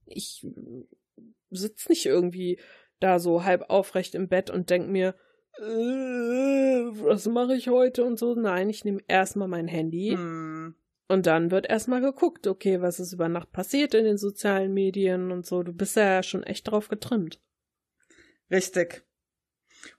[0.06, 0.46] Ich
[1.50, 2.60] sitze nicht irgendwie
[3.00, 5.16] da so halb aufrecht im Bett und denk mir,
[5.60, 8.36] äh, was mache ich heute und so.
[8.36, 10.76] Nein, ich nehme erstmal mein Handy Hm.
[11.08, 15.32] und dann wird erstmal geguckt, okay, was ist über Nacht passiert in den sozialen Medien
[15.32, 15.64] und so.
[15.64, 17.42] Du bist ja schon echt drauf getrimmt.
[18.52, 19.06] Richtig.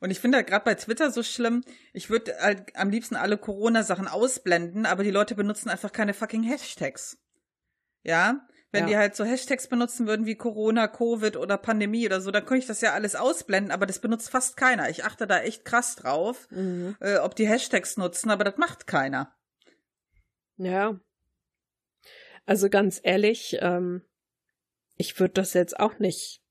[0.00, 3.36] Und ich finde halt gerade bei Twitter so schlimm, ich würde halt am liebsten alle
[3.38, 7.18] Corona-Sachen ausblenden, aber die Leute benutzen einfach keine fucking Hashtags.
[8.02, 8.46] Ja?
[8.72, 8.88] Wenn Ja.
[8.88, 12.60] die halt so Hashtags benutzen würden wie Corona, Covid oder Pandemie oder so, dann könnte
[12.62, 14.90] ich das ja alles ausblenden, aber das benutzt fast keiner.
[14.90, 16.96] Ich achte da echt krass drauf, Mhm.
[17.00, 19.36] äh, ob die Hashtags nutzen, aber das macht keiner.
[20.56, 20.98] Ja.
[22.46, 24.02] Also ganz ehrlich, ähm,
[24.96, 26.42] ich würde das jetzt auch nicht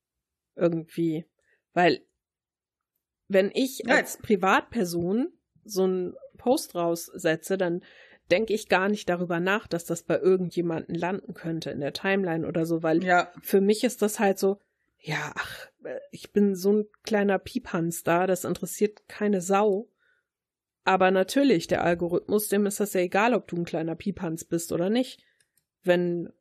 [0.56, 1.26] irgendwie,
[1.74, 2.06] weil
[3.28, 5.32] wenn ich Ja, als Privatperson
[5.64, 7.84] so einen Post raussetze, dann
[8.32, 12.48] denke ich gar nicht darüber nach, dass das bei irgendjemanden landen könnte in der Timeline
[12.48, 14.60] oder so, weil Ja, für mich ist das halt so,
[14.98, 19.90] ja, ach, äh, ich bin so ein kleiner Piephans da, das interessiert keine Sau.
[20.86, 24.72] Aber natürlich, der Algorithmus, dem ist das ja egal, ob du ein kleiner Piephans bist
[24.72, 25.22] oder nicht.
[25.84, 26.32] Wenn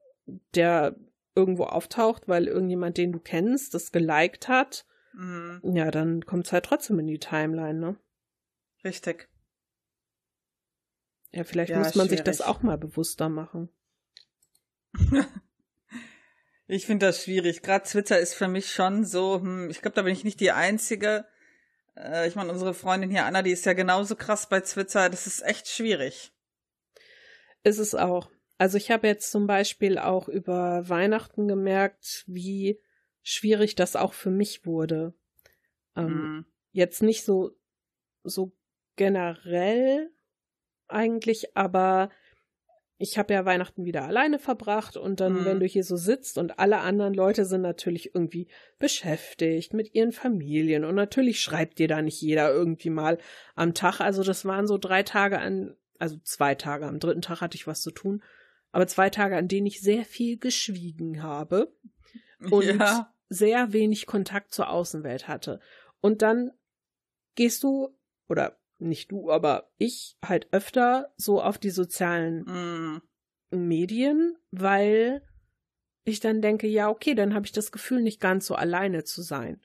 [0.54, 0.96] der
[1.34, 5.60] irgendwo auftaucht, weil irgendjemand, den du kennst, das geliked hat, mhm.
[5.74, 7.96] ja, dann kommt's halt trotzdem in die Timeline, ne?
[8.84, 9.28] richtig.
[11.30, 12.50] Ja, vielleicht Ja, muss man sich das schwierig.
[12.50, 13.68] auch mal bewusster machen.
[16.68, 17.60] Ich finde das schwierig.
[17.60, 20.52] Gerade Twitter ist für mich schon so, hm, ich glaube, da bin ich nicht die
[20.52, 21.26] Einzige.
[21.96, 25.10] Äh, ich meine, unsere Freundin hier, Anna, die ist ja genauso krass bei Twitter.
[25.10, 26.32] Das ist echt schwierig.
[27.62, 28.30] Ist es auch.
[28.56, 32.80] Also ich habe jetzt zum Beispiel auch über Weihnachten gemerkt, wie
[33.22, 35.14] schwierig das auch für mich wurde.
[35.96, 36.46] Ähm, Hm.
[36.72, 37.50] Jetzt nicht so,
[38.24, 38.52] so
[38.96, 40.10] generell
[40.88, 42.10] eigentlich, aber
[42.98, 45.44] ich habe ja Weihnachten wieder alleine verbracht und dann, Mhm.
[45.44, 50.12] wenn du hier so sitzt und alle anderen Leute sind natürlich irgendwie beschäftigt mit ihren
[50.12, 53.18] Familien und natürlich schreibt dir da nicht jeder irgendwie mal
[53.54, 54.00] am Tag.
[54.00, 57.66] Also das waren so drei Tage an, also zwei Tage, am dritten Tag hatte ich
[57.66, 58.22] was zu tun,
[58.70, 61.74] aber zwei Tage, an denen ich sehr viel geschwiegen habe
[62.52, 63.11] und ja.
[63.32, 65.60] Sehr wenig Kontakt zur Außenwelt hatte.
[66.00, 66.50] Und dann
[67.34, 67.96] gehst du,
[68.28, 73.02] oder nicht du, aber ich halt öfter so auf die sozialen Hm.
[73.50, 75.22] Medien, weil
[76.04, 79.22] ich dann denke, ja, okay, dann habe ich das Gefühl, nicht ganz so alleine zu
[79.22, 79.60] sein.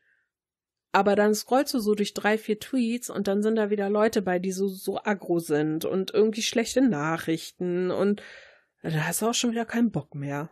[0.92, 4.22] Aber dann scrollst du so durch drei, vier Tweets und dann sind da wieder Leute
[4.22, 8.22] bei, die so, so aggro sind und irgendwie schlechte Nachrichten und
[8.84, 10.50] da hast du auch schon wieder keinen Bock mehr.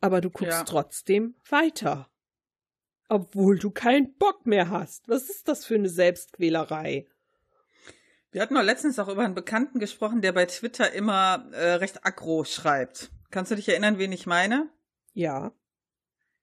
[0.00, 0.64] Aber du guckst Ja.
[0.64, 2.10] trotzdem weiter.
[3.08, 5.08] Obwohl du keinen Bock mehr hast.
[5.08, 7.06] Was ist das für eine Selbstquälerei?
[8.32, 12.04] Wir hatten noch letztens auch über einen Bekannten gesprochen, der bei Twitter immer äh, recht
[12.04, 13.10] aggro schreibt.
[13.30, 14.68] Kannst du dich erinnern, wen ich meine?
[15.14, 15.52] Ja.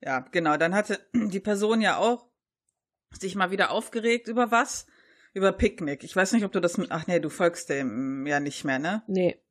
[0.01, 0.57] Ja, genau.
[0.57, 2.27] Dann hatte die Person ja auch
[3.19, 4.87] sich mal wieder aufgeregt über was?
[5.33, 6.03] Über Picknick.
[6.03, 6.79] Ich weiß nicht, ob du das.
[6.89, 9.03] Ach nee, du folgst dem ja nicht mehr, ne?
[9.07, 9.42] Nee.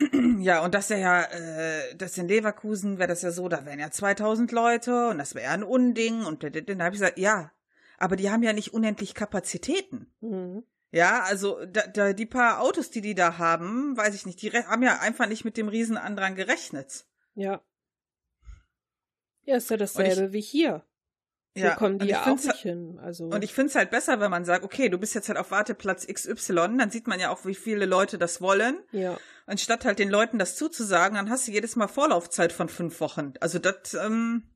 [0.40, 3.78] Ja, und das ja ja, äh, das in Leverkusen wäre das ja so, da wären
[3.78, 7.52] ja 2000 Leute und das wäre ja ein Unding und dann habe ich gesagt, ja,
[7.98, 10.12] aber die haben ja nicht unendlich Kapazitäten.
[10.20, 10.64] Mhm.
[10.90, 14.50] Ja, also da, da, die paar Autos, die die da haben, weiß ich nicht, die
[14.50, 17.06] haben ja einfach nicht mit dem Riesenandrang gerechnet.
[17.34, 17.62] Ja.
[19.44, 20.84] Ja, ist ja dasselbe wie hier.
[21.54, 22.98] Hier ja, kommen die ja auch nicht hin.
[23.02, 23.24] Also.
[23.24, 25.50] Und ich finde es halt besser, wenn man sagt, okay, du bist jetzt halt auf
[25.50, 28.78] Warteplatz XY, dann sieht man ja auch, wie viele Leute das wollen.
[28.90, 29.18] Ja.
[29.46, 33.34] Anstatt halt den Leuten das zuzusagen, dann hast du jedes Mal Vorlaufzeit von fünf Wochen.
[33.40, 34.54] Also das, ähm.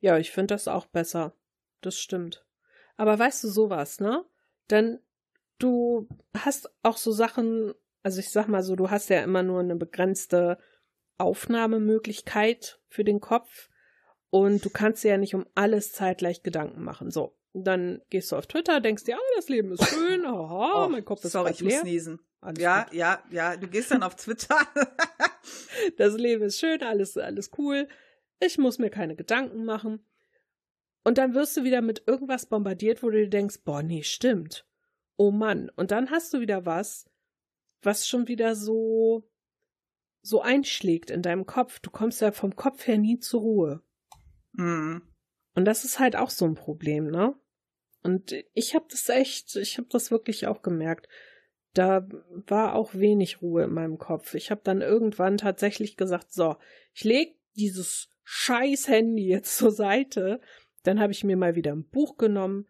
[0.00, 1.34] Ja, ich finde das auch besser.
[1.80, 2.46] Das stimmt.
[2.96, 4.24] Aber weißt du sowas, ne?
[4.70, 5.00] Denn
[5.58, 9.60] du hast auch so Sachen, also ich sag mal so, du hast ja immer nur
[9.60, 10.58] eine begrenzte
[11.18, 13.70] Aufnahmemöglichkeit für den Kopf.
[14.30, 17.10] Und du kannst dir ja nicht um alles zeitgleich Gedanken machen.
[17.10, 20.88] So, dann gehst du auf Twitter, denkst dir, oh, das Leben ist schön, aha, oh,
[20.88, 21.78] mein Kopf ist sorry, ich leer.
[21.78, 22.20] muss niesen.
[22.40, 22.94] Alles ja, gut.
[22.94, 24.58] ja, ja, du gehst dann auf Twitter.
[25.96, 27.88] das Leben ist schön, alles, alles cool.
[28.40, 30.04] Ich muss mir keine Gedanken machen.
[31.04, 34.66] Und dann wirst du wieder mit irgendwas bombardiert, wo du dir denkst, boah, nee, stimmt.
[35.16, 35.70] Oh Mann.
[35.76, 37.08] Und dann hast du wieder was,
[37.82, 39.30] was schon wieder so,
[40.22, 41.78] so einschlägt in deinem Kopf.
[41.80, 43.82] Du kommst ja vom Kopf her nie zur Ruhe.
[44.52, 45.02] Mhm.
[45.54, 47.38] Und das ist halt auch so ein Problem, ne?
[48.04, 51.08] Und ich habe das echt, ich habe das wirklich auch gemerkt.
[51.72, 52.06] Da
[52.46, 54.34] war auch wenig Ruhe in meinem Kopf.
[54.34, 56.56] Ich habe dann irgendwann tatsächlich gesagt, so,
[56.92, 60.40] ich leg dieses scheiß Handy jetzt zur Seite.
[60.82, 62.68] Dann habe ich mir mal wieder ein Buch genommen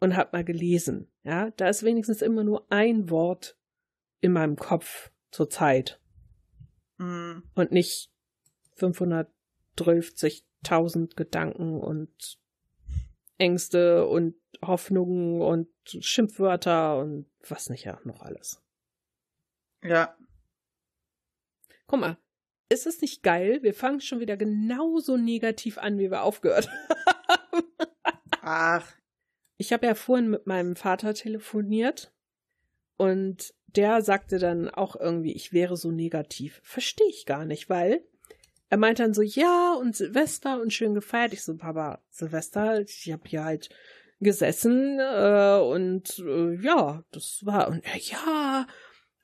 [0.00, 1.12] und habe mal gelesen.
[1.22, 3.56] Ja, da ist wenigstens immer nur ein Wort
[4.20, 6.00] in meinem Kopf zur Zeit.
[6.98, 7.44] Mhm.
[7.54, 8.10] Und nicht
[8.74, 12.40] 530 tausend Gedanken und
[13.38, 18.62] Ängste und Hoffnungen und Schimpfwörter und was nicht ja noch alles.
[19.82, 20.16] Ja.
[21.86, 22.18] Guck mal,
[22.68, 23.62] ist es nicht geil?
[23.62, 27.64] Wir fangen schon wieder genauso negativ an, wie wir aufgehört haben.
[28.42, 28.92] Ach.
[29.58, 32.12] Ich habe ja vorhin mit meinem Vater telefoniert
[32.96, 36.60] und der sagte dann auch irgendwie, ich wäre so negativ.
[36.64, 38.04] Verstehe ich gar nicht, weil
[38.68, 41.32] er meint dann so, ja, und Silvester und schön gefeiert.
[41.32, 43.68] Ich so, Papa, Silvester, ich hab hier halt
[44.20, 48.66] gesessen äh, und äh, ja, das war, und er, ja,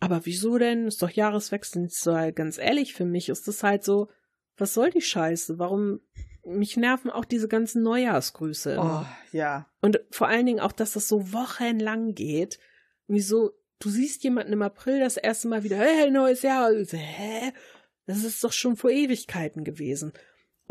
[0.00, 0.88] aber wieso denn?
[0.88, 1.88] Ist doch Jahreswechsel.
[1.88, 4.08] So, ganz ehrlich, für mich ist das halt so,
[4.56, 5.60] was soll die Scheiße?
[5.60, 6.00] Warum,
[6.44, 8.78] mich nerven auch diese ganzen Neujahrsgrüße.
[8.80, 9.70] Oh, ja.
[9.80, 12.58] Und vor allen Dingen auch, dass das so wochenlang geht.
[13.06, 16.72] Wieso, du siehst jemanden im April das erste Mal wieder, hey, neues Jahr.
[16.72, 17.52] Hä?
[18.06, 20.12] Das ist doch schon vor Ewigkeiten gewesen.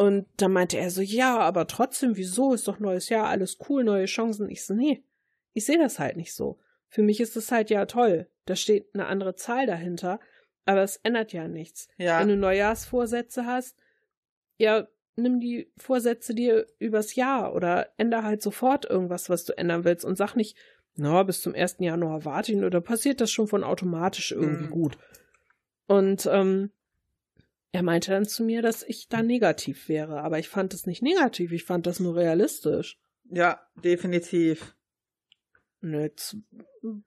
[0.01, 2.55] Und da meinte er so, ja, aber trotzdem, wieso?
[2.55, 4.49] Ist doch neues Jahr, alles cool, neue Chancen.
[4.49, 5.03] Ich so, nee,
[5.53, 6.57] ich sehe das halt nicht so.
[6.87, 8.27] Für mich ist es halt ja toll.
[8.45, 10.19] Da steht eine andere Zahl dahinter,
[10.65, 11.87] aber es ändert ja nichts.
[11.97, 12.19] Ja.
[12.19, 13.77] Wenn du Neujahrsvorsätze hast,
[14.57, 14.87] ja,
[15.17, 20.03] nimm die Vorsätze dir übers Jahr oder änder halt sofort irgendwas, was du ändern willst
[20.03, 20.57] und sag nicht,
[20.95, 21.75] na, bis zum 1.
[21.77, 24.71] Januar warte ich oder passiert das schon von automatisch irgendwie mhm.
[24.71, 24.97] gut.
[25.85, 26.71] Und ähm,
[27.71, 31.01] er meinte dann zu mir, dass ich da negativ wäre, aber ich fand es nicht
[31.01, 32.99] negativ, ich fand das nur realistisch.
[33.29, 34.75] Ja, definitiv.
[35.81, 36.36] Und jetzt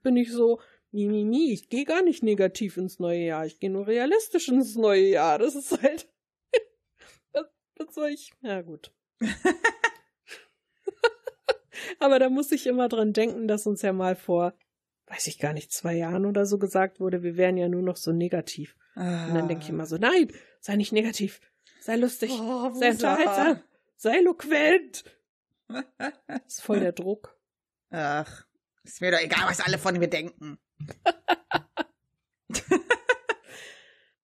[0.02, 3.60] bin ich so, mi, mi, mi, ich gehe gar nicht negativ ins neue Jahr, ich
[3.60, 5.38] gehe nur realistisch ins neue Jahr.
[5.38, 6.08] Das ist halt.
[7.32, 7.46] was,
[7.76, 8.32] was soll ich.
[8.40, 8.92] Ja, gut.
[11.98, 14.54] aber da muss ich immer dran denken, dass uns ja mal vor,
[15.06, 17.96] weiß ich gar nicht, zwei Jahren oder so gesagt wurde, wir wären ja nur noch
[17.96, 18.76] so negativ.
[18.94, 19.26] Ah.
[19.26, 21.40] Und dann denke ich immer so, nein, sei nicht negativ,
[21.80, 23.60] sei lustig, oh, sei unterhaltsam,
[23.96, 25.04] sei eloquent.
[26.46, 27.36] ist voll der Druck.
[27.90, 28.46] Ach,
[28.84, 30.58] ist mir doch egal, was alle von mir denken.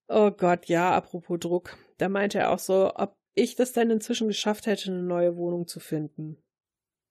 [0.09, 1.77] oh Gott, ja, apropos Druck.
[1.99, 5.67] Da meinte er auch so, ob ich das denn inzwischen geschafft hätte, eine neue Wohnung
[5.67, 6.43] zu finden.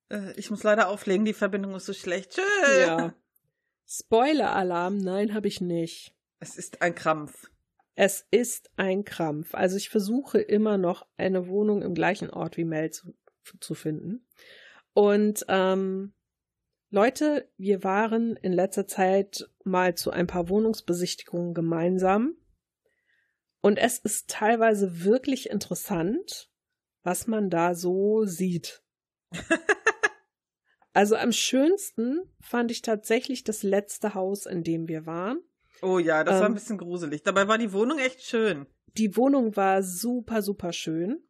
[0.09, 2.31] Äh, ich muss leider auflegen, die Verbindung ist so schlecht.
[2.31, 2.79] Tschüss.
[2.79, 3.13] Ja.
[3.87, 6.13] Spoiler-Alarm, nein, habe ich nicht.
[6.39, 7.49] Es ist ein Krampf.
[7.95, 9.54] Es ist ein Krampf.
[9.54, 13.13] Also ich versuche immer noch eine Wohnung im gleichen Ort wie Mel zu,
[13.60, 14.25] zu finden.
[14.93, 16.13] Und ähm,
[16.91, 22.36] Leute, wir waren in letzter Zeit mal zu ein paar Wohnungsbesichtigungen gemeinsam.
[23.62, 26.49] Und es ist teilweise wirklich interessant,
[27.04, 28.82] was man da so sieht.
[30.93, 35.43] also am schönsten fand ich tatsächlich das letzte Haus, in dem wir waren.
[35.81, 37.23] Oh ja, das ähm, war ein ähm, bisschen gruselig.
[37.23, 38.65] Dabei war die Wohnung echt schön.
[38.97, 41.21] Die Wohnung war super, super schön.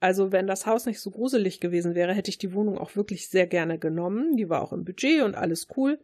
[0.00, 3.28] Also, wenn das Haus nicht so gruselig gewesen wäre, hätte ich die Wohnung auch wirklich
[3.28, 4.36] sehr gerne genommen.
[4.36, 6.00] Die war auch im Budget und alles cool.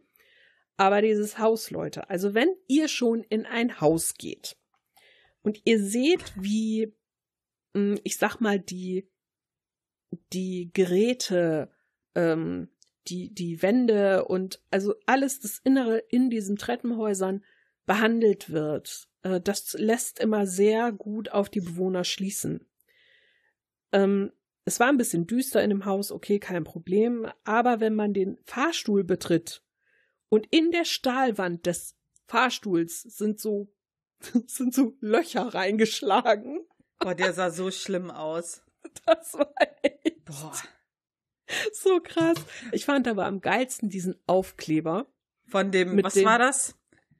[0.77, 4.55] Aber dieses Haus, Leute, also wenn ihr schon in ein Haus geht
[5.41, 6.93] und ihr seht, wie,
[7.75, 9.09] hm, ich sag mal, die,
[10.31, 11.69] die Geräte,
[12.15, 12.69] ähm,
[13.07, 17.43] die, die Wände und also alles das Innere in diesen Treppenhäusern
[17.89, 19.07] behandelt wird.
[19.23, 22.69] Äh, das lässt immer sehr gut auf die Bewohner schließen.
[23.91, 24.31] Ähm,
[24.63, 27.27] Es war ein bisschen düster in dem Haus, okay, kein Problem.
[27.45, 29.63] Aber wenn man den Fahrstuhl betritt
[30.29, 31.95] und in der Stahlwand des
[32.27, 33.73] Fahrstuhls sind so,
[34.45, 36.59] sind so Löcher reingeschlagen.
[36.99, 38.61] Boah, der sah so schlimm aus.
[39.05, 40.53] Das war echt Boah.
[41.73, 42.37] so krass.
[42.71, 45.11] Ich fand aber am geilsten diesen Aufkleber.
[45.47, 46.78] Von dem, was dem, war das?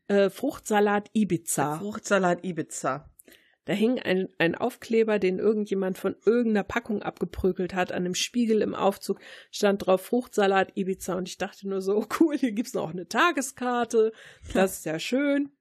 [0.10, 1.78] Äh, Fruchtsalat Ibiza.
[1.78, 3.10] Fruchtsalat Ibiza.
[3.66, 7.92] Da hing ein, ein Aufkleber, den irgendjemand von irgendeiner Packung abgeprügelt hat.
[7.92, 9.20] An dem Spiegel im Aufzug
[9.52, 11.14] stand drauf Fruchtsalat Ibiza.
[11.14, 14.12] Und ich dachte nur so, cool, hier gibt's noch eine Tageskarte.
[14.54, 15.52] Das ist ja schön.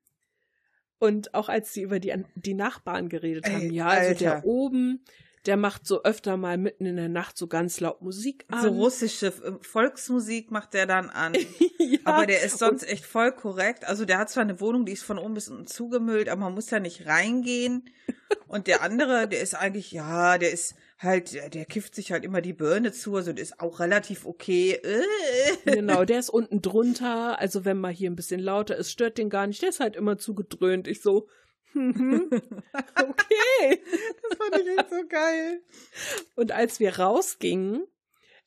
[0.99, 4.19] Und auch als sie über die, die Nachbarn geredet Ey, haben, ja, also Alter.
[4.19, 5.05] der oben,
[5.49, 8.63] der macht so öfter mal mitten in der Nacht so ganz laut Musik an.
[8.63, 11.35] So russische äh, Volksmusik macht der dann an.
[11.79, 13.87] ja, aber der ist sonst echt voll korrekt.
[13.87, 16.55] Also der hat zwar eine Wohnung, die ist von oben bis unten zugemüllt, aber man
[16.55, 17.89] muss ja nicht reingehen.
[18.47, 22.43] Und der andere, der ist eigentlich, ja, der ist halt, der kifft sich halt immer
[22.43, 24.79] die Birne zu, also der ist auch relativ okay.
[25.65, 27.41] genau, der ist unten drunter.
[27.41, 29.63] Also wenn mal hier ein bisschen lauter ist, stört den gar nicht.
[29.63, 30.87] Der ist halt immer zugedröhnt.
[30.89, 31.27] Ich so,
[31.75, 32.29] Mhm.
[32.33, 33.83] okay.
[34.23, 35.63] Das fand ich echt so geil.
[36.35, 37.87] Und als wir rausgingen,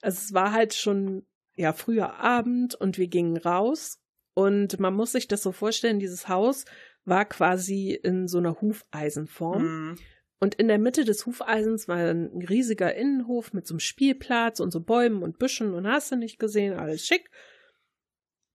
[0.02, 4.00] also es war halt schon ja früher Abend und wir gingen raus
[4.34, 6.66] und man muss sich das so vorstellen, dieses Haus
[7.06, 9.64] war quasi in so einer Hufeisenform.
[9.64, 9.98] Mhm.
[10.40, 14.72] Und in der Mitte des Hufeisens war ein riesiger Innenhof mit so einem Spielplatz und
[14.72, 17.30] so Bäumen und Büschen und hast du nicht gesehen, alles schick.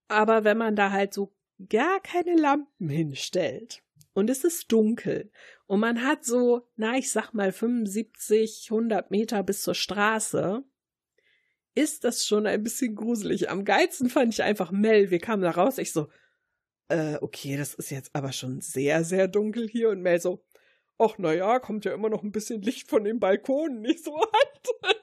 [0.09, 1.33] Aber wenn man da halt so
[1.69, 3.83] gar keine Lampen hinstellt,
[4.17, 5.31] und es ist dunkel
[5.67, 10.63] und man hat so, na, ich sag mal 75, 100 Meter bis zur Straße,
[11.75, 13.51] ist das schon ein bisschen gruselig.
[13.51, 15.11] Am geilsten fand ich einfach Mel.
[15.11, 16.09] Wir kamen da raus, ich so,
[16.87, 20.43] äh, okay, das ist jetzt aber schon sehr, sehr dunkel hier und Mel so,
[20.97, 24.17] ach, na ja, kommt ja immer noch ein bisschen Licht von den Balkonen, nicht so
[24.17, 24.95] halt.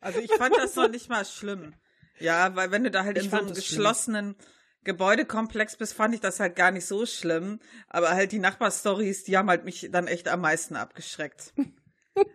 [0.00, 1.76] Also ich fand das noch nicht mal schlimm.
[2.18, 6.14] Ja, weil wenn du da halt ich in so einem geschlossenen, schlimm Gebäudekomplex bist, fand
[6.14, 7.60] ich das halt gar nicht so schlimm.
[7.88, 11.52] Aber halt die Nachbarstories, die haben halt mich dann echt am meisten abgeschreckt.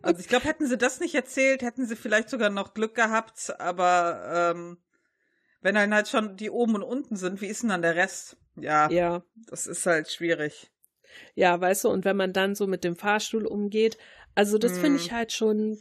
[0.02, 3.60] Also ich glaube, hätten sie das nicht erzählt, hätten sie vielleicht sogar noch Glück gehabt.
[3.60, 4.78] Aber ähm,
[5.62, 8.38] wenn dann halt schon die oben und unten sind, wie ist denn dann der Rest?
[8.56, 9.24] Ja, ja.
[9.36, 10.72] das ist halt schwierig.
[11.36, 14.00] Ja, weißt du, und wenn man dann so mit dem Fahrstuhl umgeht,
[14.34, 14.82] also das hm.
[14.82, 15.78] finde ich halt schon,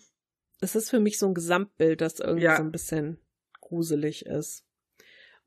[0.60, 2.56] das ist für mich so ein Gesamtbild, das irgendwie ja.
[2.56, 3.18] so ein bisschen
[3.60, 4.65] gruselig ist.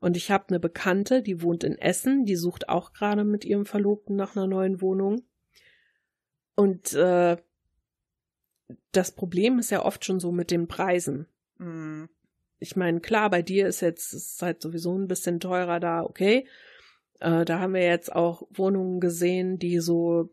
[0.00, 3.66] Und ich habe eine Bekannte, die wohnt in Essen, die sucht auch gerade mit ihrem
[3.66, 5.22] Verlobten nach einer neuen Wohnung.
[6.54, 7.36] Und äh,
[8.92, 11.26] das Problem ist ja oft schon so mit den Preisen.
[11.58, 12.08] Mhm.
[12.58, 16.46] Ich meine, klar, bei dir ist jetzt ist halt sowieso ein bisschen teurer da, okay.
[17.20, 20.30] Äh, da haben wir jetzt auch Wohnungen gesehen, die so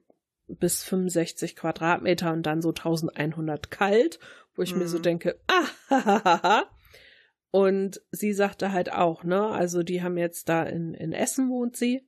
[0.48, 4.20] bis 65 Quadratmeter und dann so 1100 kalt,
[4.56, 4.80] wo ich mhm.
[4.80, 5.04] mir so mhm.
[5.04, 5.40] denke,
[5.90, 6.64] ah,
[7.52, 11.76] und sie sagte halt auch, ne, also die haben jetzt da in, in Essen wohnt
[11.76, 12.08] sie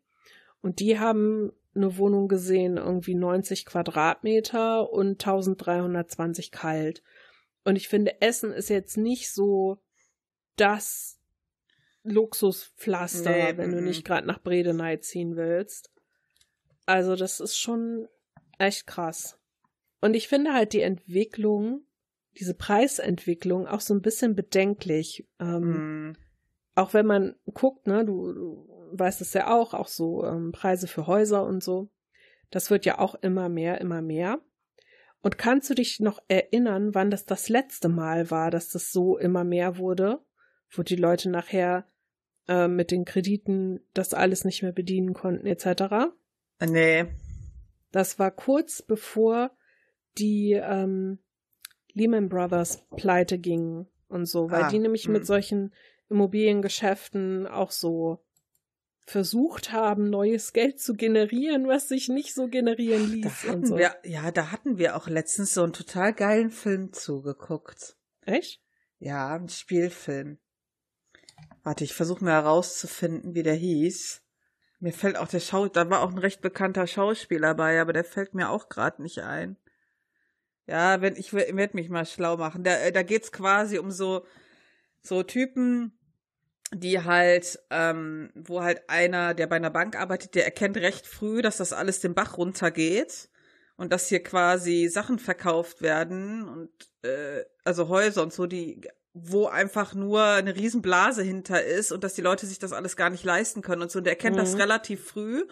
[0.61, 7.03] und die haben eine Wohnung gesehen, irgendwie 90 Quadratmeter und 1320 kalt.
[7.63, 9.79] Und ich finde, Essen ist jetzt nicht so
[10.55, 11.19] das
[12.03, 15.91] Luxuspflaster, nee, wenn du nicht gerade nach Bredeney ziehen willst.
[16.85, 18.07] Also das ist schon
[18.57, 19.37] echt krass.
[20.01, 21.83] Und ich finde halt die Entwicklung
[22.37, 25.27] diese Preisentwicklung auch so ein bisschen bedenklich.
[25.39, 26.17] Ähm, mm.
[26.75, 30.87] Auch wenn man guckt, ne, du, du weißt es ja auch, auch so ähm, Preise
[30.87, 31.89] für Häuser und so.
[32.51, 34.39] Das wird ja auch immer mehr, immer mehr.
[35.21, 39.17] Und kannst du dich noch erinnern, wann das das letzte Mal war, dass das so
[39.17, 40.19] immer mehr wurde,
[40.71, 41.85] wo die Leute nachher
[42.47, 46.13] äh, mit den Krediten das alles nicht mehr bedienen konnten, etc.?
[46.65, 47.05] Nee.
[47.91, 49.51] Das war kurz bevor
[50.17, 51.19] die ähm,
[51.99, 55.11] Lehman Brothers pleite ging und so, weil ah, die nämlich mh.
[55.13, 55.25] mit hm.
[55.27, 55.73] solchen
[56.09, 58.23] Immobiliengeschäften auch so
[59.05, 63.45] versucht haben, neues Geld zu generieren, was sich nicht so generieren ließ.
[63.45, 63.77] Und so.
[63.77, 67.97] Wir, ja, da hatten wir auch letztens so einen total geilen Film zugeguckt.
[68.25, 68.61] Echt?
[68.99, 70.37] Ja, ein Spielfilm.
[71.63, 74.21] Warte, ich versuche mir herauszufinden, wie der hieß.
[74.79, 78.05] Mir fällt auch der Schau, da war auch ein recht bekannter Schauspieler bei, aber der
[78.05, 79.57] fällt mir auch gerade nicht ein.
[80.69, 82.63] Ja, wenn ich werde mich mal schlau machen.
[82.63, 84.23] Da, äh, da geht's quasi um so
[85.01, 85.97] so Typen,
[86.71, 91.41] die halt, ähm, wo halt einer, der bei einer Bank arbeitet, der erkennt recht früh,
[91.41, 93.29] dass das alles den Bach runtergeht
[93.77, 96.69] und dass hier quasi Sachen verkauft werden und
[97.01, 98.81] äh, also Häuser und so, die
[99.13, 103.09] wo einfach nur eine Riesenblase hinter ist und dass die Leute sich das alles gar
[103.09, 103.99] nicht leisten können und so.
[103.99, 104.41] Und der erkennt mhm.
[104.41, 105.45] das relativ früh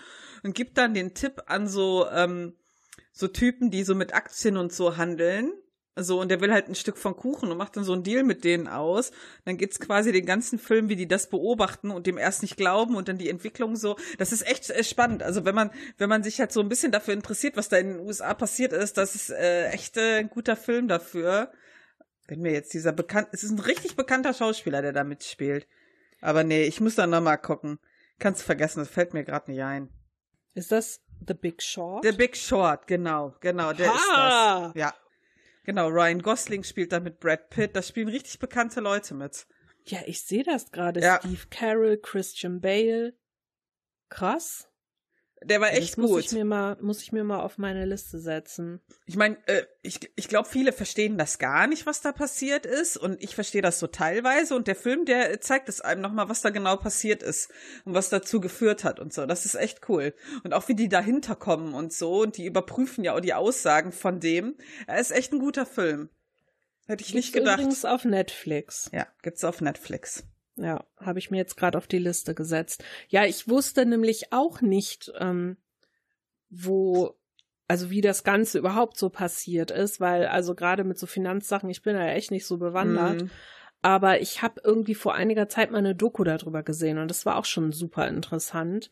[0.44, 2.54] und gibt dann den Tipp an so ähm,
[3.18, 5.52] so Typen, die so mit Aktien und so handeln,
[6.00, 8.24] So, und der will halt ein Stück von Kuchen und macht dann so einen Deal
[8.24, 9.12] mit denen aus.
[9.46, 12.96] Dann geht's quasi den ganzen Film, wie die das beobachten und dem erst nicht glauben
[12.96, 13.98] und dann die Entwicklung so.
[14.20, 15.24] Das ist echt äh, spannend.
[15.24, 17.88] Also wenn man, wenn man sich halt so ein bisschen dafür interessiert, was da in
[17.94, 21.52] den USA passiert ist, das ist äh, echt äh, ein guter Film dafür.
[22.28, 25.68] Wenn mir jetzt dieser bekannt, es ist ein richtig bekannter Schauspieler, der da mitspielt.
[26.22, 27.80] Aber nee, ich muss da nochmal gucken.
[28.20, 29.90] Kannst vergessen, das fällt mir gerade nicht ein.
[30.54, 32.04] Ist das The Big Short?
[32.04, 33.96] The Big Short, genau, genau, der ha!
[33.96, 34.82] ist das.
[34.82, 34.94] Ja.
[35.64, 37.76] Genau, Ryan Gosling spielt da mit Brad Pitt.
[37.76, 39.46] Da spielen richtig bekannte Leute mit.
[39.84, 41.02] Ja, ich sehe das gerade.
[41.02, 41.20] Ja.
[41.20, 43.14] Steve Carroll, Christian Bale.
[44.10, 44.67] Krass.
[45.44, 46.26] Der war echt das muss gut.
[46.26, 48.82] Ich mir mal, muss ich mir mal auf meine Liste setzen.
[49.06, 52.98] Ich meine, äh, ich, ich glaube, viele verstehen das gar nicht, was da passiert ist.
[52.98, 54.56] Und ich verstehe das so teilweise.
[54.56, 57.52] Und der Film, der zeigt es einem nochmal, was da genau passiert ist
[57.86, 59.26] und was dazu geführt hat und so.
[59.26, 60.14] Das ist echt cool.
[60.44, 62.22] Und auch wie die dahinter kommen und so.
[62.22, 64.56] Und die überprüfen ja auch die Aussagen von dem.
[64.88, 66.10] Er ist echt ein guter Film.
[66.88, 67.60] Hätte ich nicht Gibt's gedacht.
[67.60, 68.90] Übrigens auf Netflix.
[68.94, 70.24] Ja, gibt's auf Netflix.
[70.58, 72.84] Ja, habe ich mir jetzt gerade auf die Liste gesetzt.
[73.10, 75.58] Ja, ich wusste nämlich auch nicht, ähm,
[76.50, 77.16] wo,
[77.68, 81.84] also wie das Ganze überhaupt so passiert ist, weil also gerade mit so Finanzsachen, ich
[81.84, 83.24] bin ja echt nicht so bewandert.
[83.24, 83.30] Mhm.
[83.84, 87.38] Aber ich habe irgendwie vor einiger Zeit mal eine Doku darüber gesehen und das war
[87.38, 88.90] auch schon super interessant.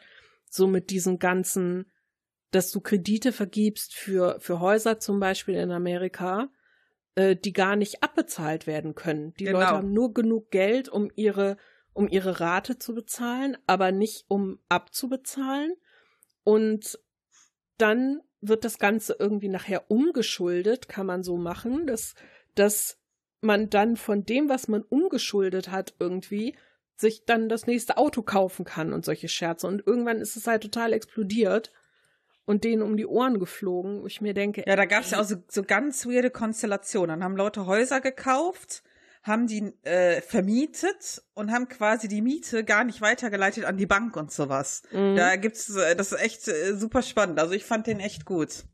[0.49, 1.91] So mit diesen ganzen,
[2.51, 6.49] dass du Kredite vergibst für, für Häuser zum Beispiel in Amerika,
[7.15, 9.33] äh, die gar nicht abbezahlt werden können.
[9.39, 9.59] Die Genau.
[9.59, 11.57] Leute haben nur genug Geld, um ihre,
[11.93, 15.73] um ihre Rate zu bezahlen, aber nicht um abzubezahlen.
[16.43, 16.99] Und
[17.77, 22.13] dann wird das Ganze irgendwie nachher umgeschuldet, kann man so machen, dass,
[22.53, 22.99] dass
[23.41, 26.55] man dann von dem, was man umgeschuldet hat, irgendwie
[26.97, 29.67] sich dann das nächste Auto kaufen kann und solche Scherze.
[29.67, 31.71] Und irgendwann ist es halt total explodiert
[32.45, 35.25] und denen um die Ohren geflogen, wo ich mir denke, Ja, da gab's ja auch
[35.25, 37.19] so, so ganz weirde Konstellationen.
[37.19, 38.83] Dann haben Leute Häuser gekauft,
[39.23, 44.15] haben die äh, vermietet und haben quasi die Miete gar nicht weitergeleitet an die Bank
[44.15, 44.83] und sowas.
[44.91, 45.15] Mhm.
[45.15, 47.39] Da gibt's, äh, das ist echt äh, super spannend.
[47.39, 48.65] Also ich fand den echt gut.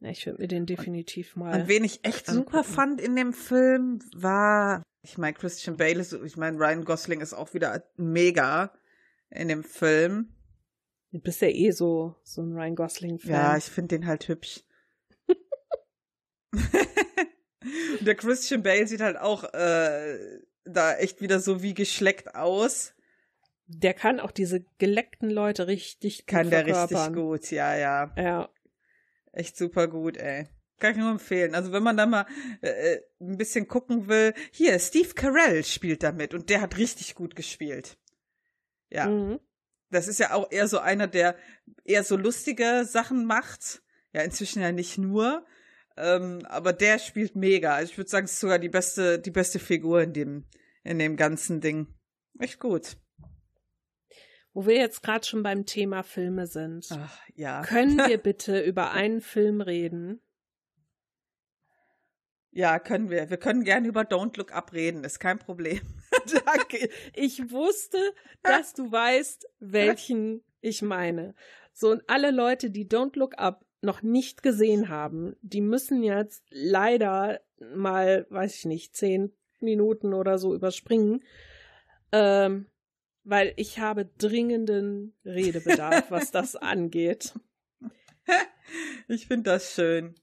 [0.00, 1.60] Ja, ich würde mir den definitiv mal.
[1.60, 2.74] Und wen ich echt super angucken.
[2.74, 7.32] fand in dem Film war, ich meine, Christian Bale ist, ich meine, Ryan Gosling ist
[7.32, 8.72] auch wieder mega
[9.30, 10.34] in dem Film.
[11.12, 13.30] Du bist ja eh so, so ein Ryan Gosling-Fan.
[13.30, 14.62] Ja, ich finde den halt hübsch.
[15.26, 15.36] Und
[18.06, 20.18] der Christian Bale sieht halt auch äh,
[20.64, 22.94] da echt wieder so wie geschleckt aus.
[23.66, 28.12] der kann auch diese geleckten Leute richtig gut Kann der richtig gut, ja, ja.
[28.16, 28.48] Ja,
[29.32, 30.46] Echt super gut, ey.
[30.78, 31.54] Kann ich nur empfehlen.
[31.54, 32.26] Also wenn man da mal
[32.60, 34.34] äh, ein bisschen gucken will.
[34.50, 37.96] Hier, Steve Carell spielt da mit und der hat richtig gut gespielt.
[38.90, 39.08] Ja.
[39.08, 39.40] Mhm.
[39.92, 41.36] Das ist ja auch eher so einer, der
[41.84, 43.82] eher so lustige Sachen macht.
[44.12, 45.46] Ja, inzwischen ja nicht nur.
[45.96, 47.74] Ähm, aber der spielt mega.
[47.74, 50.44] Also ich würde sagen, es ist sogar die beste, die beste Figur in dem,
[50.82, 51.86] in dem ganzen Ding.
[52.38, 52.96] Echt gut.
[54.54, 56.86] Wo wir jetzt gerade schon beim Thema Filme sind.
[56.90, 57.62] Ach, ja.
[57.62, 60.20] Können wir bitte über einen Film reden?
[62.50, 63.30] Ja, können wir.
[63.30, 65.80] Wir können gerne über Don't Look Up reden, ist kein Problem.
[66.44, 66.88] Danke.
[67.14, 67.98] Ich wusste,
[68.42, 71.34] dass du weißt, welchen ich meine.
[71.72, 76.44] So, und alle Leute, die Don't Look Up noch nicht gesehen haben, die müssen jetzt
[76.50, 77.40] leider
[77.74, 81.24] mal, weiß ich nicht, zehn Minuten oder so überspringen,
[82.12, 82.66] ähm,
[83.24, 87.34] weil ich habe dringenden Redebedarf, was das angeht.
[89.08, 90.14] Ich finde das schön.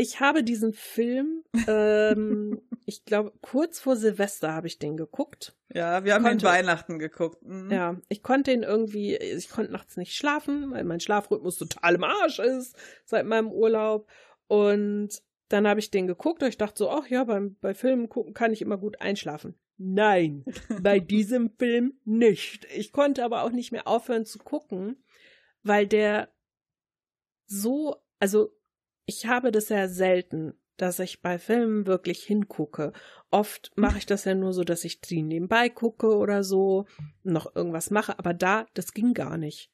[0.00, 5.56] Ich habe diesen Film, ähm, ich glaube, kurz vor Silvester habe ich den geguckt.
[5.74, 7.42] Ja, wir haben ihn Konnte- Weihnachten geguckt.
[7.44, 7.68] Mhm.
[7.72, 12.04] Ja, ich konnte ihn irgendwie, ich konnte nachts nicht schlafen, weil mein Schlafrhythmus total im
[12.04, 12.76] Arsch ist
[13.06, 14.08] seit meinem Urlaub.
[14.46, 18.08] Und dann habe ich den geguckt und ich dachte so, ach ja, beim, bei Filmen
[18.08, 19.58] gucken kann ich immer gut einschlafen.
[19.78, 20.44] Nein,
[20.80, 22.66] bei diesem Film nicht.
[22.72, 25.02] Ich konnte aber auch nicht mehr aufhören zu gucken,
[25.64, 26.28] weil der
[27.46, 28.54] so, also
[29.08, 32.92] ich habe das ja selten, dass ich bei Filmen wirklich hingucke.
[33.30, 36.84] Oft mache ich das ja nur so, dass ich die nebenbei gucke oder so,
[37.22, 39.72] noch irgendwas mache, aber da, das ging gar nicht.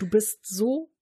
[0.00, 0.92] Du bist so,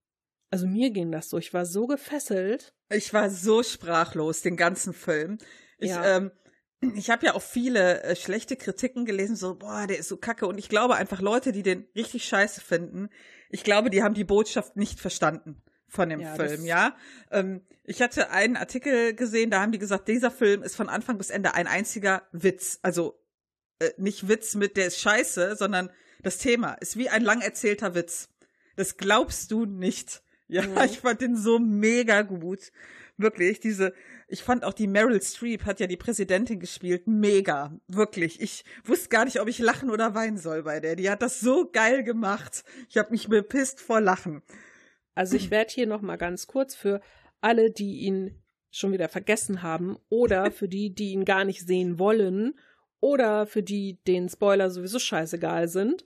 [0.48, 2.72] also mir ging das so, ich war so gefesselt.
[2.88, 5.38] Ich war so sprachlos den ganzen Film.
[5.78, 6.18] Ich, Ja.
[6.18, 6.30] ähm,
[6.94, 10.46] ich habe ja auch viele äh, schlechte Kritiken gelesen, so, boah, der ist so kacke.
[10.46, 13.08] Und ich glaube einfach, Leute, die den richtig scheiße finden,
[13.50, 16.97] ich glaube, die haben die Botschaft nicht verstanden von dem Ja, Film, ja.
[17.30, 21.18] Ähm, ich hatte einen Artikel gesehen, da haben die gesagt, dieser Film ist von Anfang
[21.18, 22.78] bis Ende ein einziger Witz.
[22.82, 23.18] Also
[23.78, 25.91] äh, nicht Witz mit, der ist scheiße, sondern
[26.22, 28.28] das Thema ist wie ein lang erzählter Witz.
[28.74, 30.22] Das glaubst du nicht.
[30.49, 30.78] Ja, Mhm.
[30.84, 32.72] ich fand den so mega gut.
[33.18, 33.95] Wirklich, diese,
[34.28, 37.07] ich fand auch die Meryl Streep hat ja die Präsidentin gespielt.
[37.07, 37.72] Mega.
[37.89, 38.41] Wirklich.
[38.41, 40.97] Ich wusste gar nicht, ob ich lachen oder weinen soll bei der.
[40.97, 42.64] Die hat das so geil gemacht.
[42.91, 44.43] Ich habe mich bepisst vor Lachen.
[45.16, 47.00] Also ich werde hier nochmal ganz kurz für
[47.40, 48.40] alle, die ihn
[48.70, 52.54] schon wieder vergessen haben oder für die, die ihn gar nicht sehen wollen
[53.00, 56.04] oder für die, denen Spoiler sowieso scheißegal sind,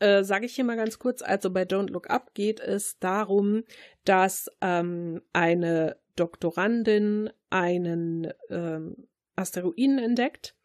[0.00, 1.22] äh, sage ich hier mal ganz kurz.
[1.22, 3.62] Also bei Don't Look Up geht es darum,
[4.04, 10.56] dass ähm, eine Doktorandin einen ähm, Asteroiden entdeckt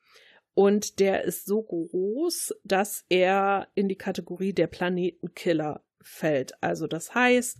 [0.53, 6.61] und der ist so groß, dass er in die Kategorie der Planetenkiller fällt.
[6.61, 7.59] Also das heißt,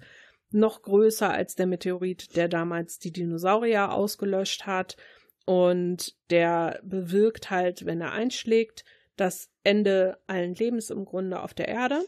[0.54, 4.98] noch größer als der Meteorit, der damals die Dinosaurier ausgelöscht hat.
[5.46, 8.86] Und der bewirkt halt, wenn er einschlägt,
[9.16, 12.06] das Ende allen Lebens im Grunde auf der Erde.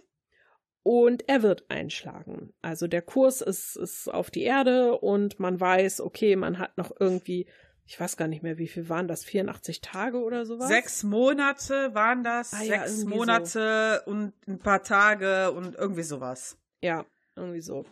[0.83, 2.53] Und er wird einschlagen.
[2.61, 6.91] Also der Kurs ist, ist auf die Erde und man weiß, okay, man hat noch
[6.99, 7.47] irgendwie,
[7.85, 10.67] ich weiß gar nicht mehr, wie viel waren das, 84 Tage oder sowas?
[10.67, 14.11] Sechs Monate waren das, ah, ja, sechs Monate so.
[14.11, 16.57] und ein paar Tage und irgendwie sowas.
[16.81, 17.05] Ja,
[17.37, 17.85] irgendwie so.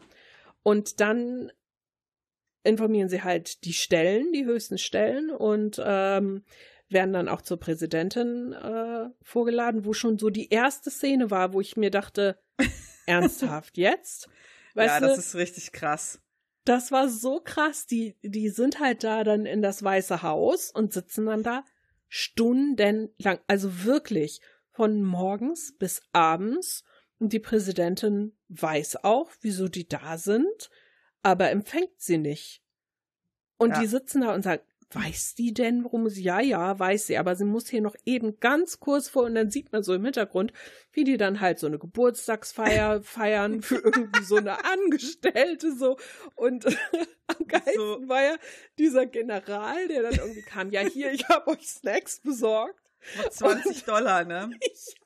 [0.64, 1.52] Und dann
[2.64, 6.44] informieren sie halt die Stellen, die höchsten Stellen und ähm,
[6.90, 11.62] werden dann auch zur Präsidentin äh, vorgeladen, wo schon so die erste Szene war, wo
[11.62, 12.38] ich mir dachte,
[13.06, 14.30] ernsthaft jetzt?
[14.76, 16.22] Weißt ja, das du, ist richtig krass.
[16.66, 17.88] Das war so krass.
[17.88, 21.64] Die, die sind halt da dann in das Weiße Haus und sitzen dann da
[22.08, 24.42] stundenlang, also wirklich
[24.72, 26.84] von morgens bis abends
[27.30, 30.70] die Präsidentin weiß auch, wieso die da sind,
[31.24, 32.64] aber empfängt sie nicht.
[33.58, 33.80] Und ja.
[33.80, 34.64] die sitzen da und sagen,
[34.94, 38.40] weiß die denn, worum sie, ja, ja, weiß sie, aber sie muss hier noch eben
[38.40, 40.52] ganz kurz vor und dann sieht man so im Hintergrund,
[40.92, 45.98] wie die dann halt so eine Geburtstagsfeier feiern für irgendwie so eine Angestellte so
[46.36, 46.66] und
[47.28, 48.08] am geilsten so.
[48.08, 48.36] war ja
[48.78, 52.91] dieser General, der dann irgendwie kam, ja hier, ich habe euch Snacks besorgt
[53.30, 54.52] 20 Dollar, ne?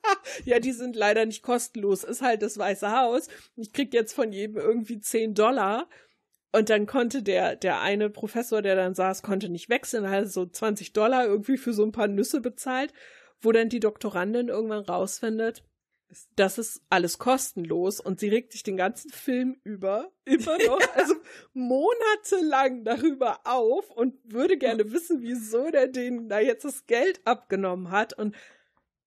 [0.04, 2.04] Ja, ja, die sind leider nicht kostenlos.
[2.04, 3.28] Ist halt das Weiße Haus.
[3.56, 5.88] Ich krieg jetzt von jedem irgendwie 10 Dollar.
[6.52, 10.46] Und dann konnte der, der eine Professor, der dann saß, konnte nicht wechseln, hat so
[10.46, 12.92] 20 Dollar irgendwie für so ein paar Nüsse bezahlt,
[13.40, 15.64] wo dann die Doktorandin irgendwann rausfindet,
[16.36, 21.14] das ist alles kostenlos und sie regt sich den ganzen Film über immer noch, also
[21.52, 27.90] monatelang darüber auf und würde gerne wissen, wieso der denen da jetzt das Geld abgenommen
[27.90, 28.36] hat und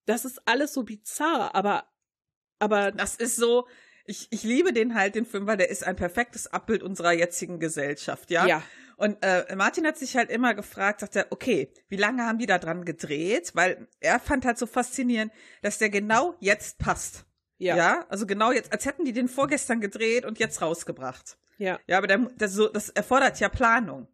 [0.05, 1.85] das ist alles so bizarr, aber
[2.59, 3.67] aber das ist so,
[4.05, 7.59] ich, ich liebe den halt, den Film, weil der ist ein perfektes Abbild unserer jetzigen
[7.59, 8.45] Gesellschaft, ja?
[8.45, 8.63] Ja.
[8.99, 12.45] Und äh, Martin hat sich halt immer gefragt, sagt er, okay, wie lange haben die
[12.45, 13.51] da dran gedreht?
[13.53, 15.31] Weil er fand halt so faszinierend,
[15.61, 17.25] dass der genau jetzt passt.
[17.57, 17.77] Ja.
[17.77, 21.37] Ja, also genau jetzt, als hätten die den vorgestern gedreht und jetzt rausgebracht.
[21.57, 21.79] Ja.
[21.87, 24.09] Ja, aber der, das, so, das erfordert ja Planung.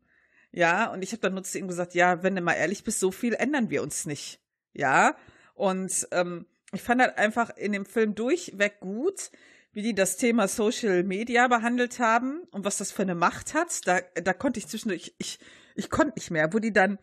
[0.51, 2.99] Ja, und ich habe dann nur zu ihm gesagt, ja, wenn du mal ehrlich bist,
[2.99, 4.39] so viel ändern wir uns nicht.
[4.73, 5.17] Ja,
[5.55, 9.31] und ähm, ich fand halt einfach in dem Film durchweg gut,
[9.75, 13.85] wie die das Thema Social Media behandelt haben und was das für eine Macht hat.
[13.85, 15.37] Da, da konnte ich zwischendurch, ich,
[15.75, 16.97] ich konnte nicht mehr, wo die dann,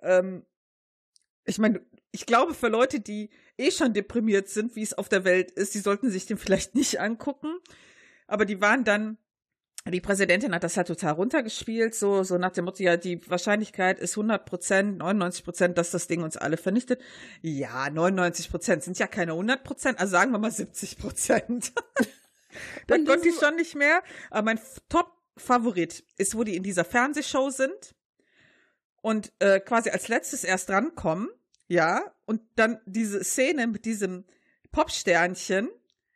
[0.00, 0.46] ähm,
[1.44, 5.24] ich meine, ich glaube, für Leute, die eh schon deprimiert sind, wie es auf der
[5.24, 7.58] Welt ist, die sollten sich den vielleicht nicht angucken.
[8.26, 9.18] Aber die waren dann,
[9.90, 13.98] die Präsidentin hat das halt total runtergespielt, so, so nach dem Motto, ja, die Wahrscheinlichkeit
[13.98, 17.02] ist 100 Prozent, 99 Prozent, dass das Ding uns alle vernichtet.
[17.42, 21.72] Ja, 99 Prozent sind ja keine 100 Prozent, also sagen wir mal 70 Prozent.
[22.86, 24.02] da konnte ich schon nicht mehr.
[24.30, 27.94] Aber mein Top-Favorit ist, wo die in dieser Fernsehshow sind
[29.02, 31.28] und äh, quasi als letztes erst rankommen,
[31.66, 34.24] ja, und dann diese Szene mit diesem
[34.72, 35.68] Popsternchen,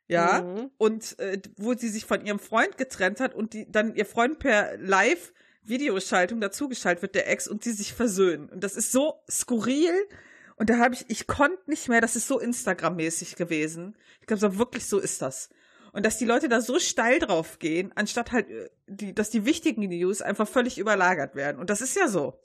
[0.09, 0.71] ja, mhm.
[0.79, 4.39] und äh, wo sie sich von ihrem Freund getrennt hat und die dann ihr Freund
[4.39, 5.33] per Live
[5.63, 8.49] Videoschaltung dazugeschaltet wird, der Ex, und sie sich versöhnen.
[8.49, 9.93] Und das ist so skurril.
[10.57, 13.97] Und da habe ich, ich konnte nicht mehr, das ist so Instagram-mäßig gewesen.
[14.21, 15.51] Ich glaube, so wirklich so ist das.
[15.93, 19.45] Und dass die Leute da so steil drauf gehen, anstatt halt, äh, die, dass die
[19.45, 21.59] wichtigen News einfach völlig überlagert werden.
[21.59, 22.41] Und das ist ja so.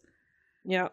[0.63, 0.91] Ja.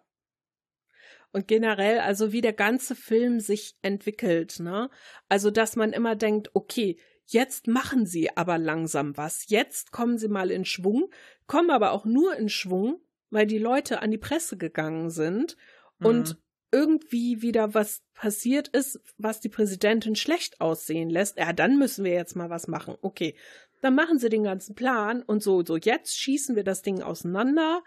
[1.33, 4.91] Und generell, also wie der ganze Film sich entwickelt, ne?
[5.29, 9.49] Also, dass man immer denkt, okay, jetzt machen sie aber langsam was.
[9.49, 11.11] Jetzt kommen sie mal in Schwung,
[11.47, 13.01] kommen aber auch nur in Schwung,
[13.31, 15.57] weil die Leute an die Presse gegangen sind
[15.99, 16.07] mhm.
[16.07, 16.39] und
[16.73, 22.13] irgendwie wieder was passiert ist, was die Präsidentin schlecht aussehen lässt, ja, dann müssen wir
[22.13, 22.97] jetzt mal was machen.
[23.03, 23.35] Okay,
[23.81, 27.83] dann machen sie den ganzen Plan und so, so jetzt schießen wir das Ding auseinander,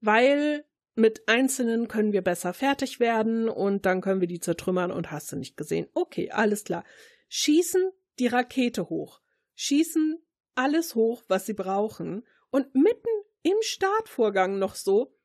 [0.00, 0.64] weil
[0.94, 5.32] mit Einzelnen können wir besser fertig werden und dann können wir die zertrümmern und hast
[5.32, 5.88] du nicht gesehen.
[5.92, 6.84] Okay, alles klar.
[7.28, 9.20] Schießen die Rakete hoch.
[9.56, 10.18] Schießen
[10.54, 13.08] alles hoch, was sie brauchen und mitten
[13.42, 15.16] im Startvorgang noch so,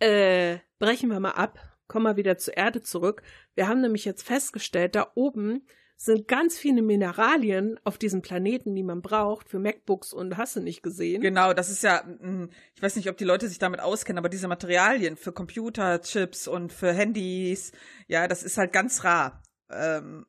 [0.00, 3.22] äh, brechen wir mal ab, kommen wir wieder zur Erde zurück.
[3.54, 5.66] Wir haben nämlich jetzt festgestellt, da oben
[5.96, 10.60] sind ganz viele Mineralien auf diesem Planeten, die man braucht für MacBooks und hast du
[10.60, 11.20] nicht gesehen.
[11.20, 14.28] Genau, das ist ja, mm, ich weiß nicht, ob die Leute sich damit auskennen, aber
[14.28, 17.72] diese Materialien für Computerchips und für Handys,
[18.08, 19.42] ja, das ist halt ganz rar.
[19.70, 20.26] Ähm,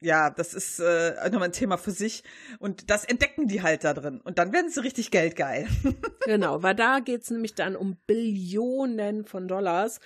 [0.00, 2.24] ja, das ist äh, nochmal ein Thema für sich.
[2.58, 4.20] Und das entdecken die halt da drin.
[4.20, 5.68] Und dann werden sie richtig geldgeil.
[6.24, 10.00] genau, weil da geht's nämlich dann um Billionen von Dollars.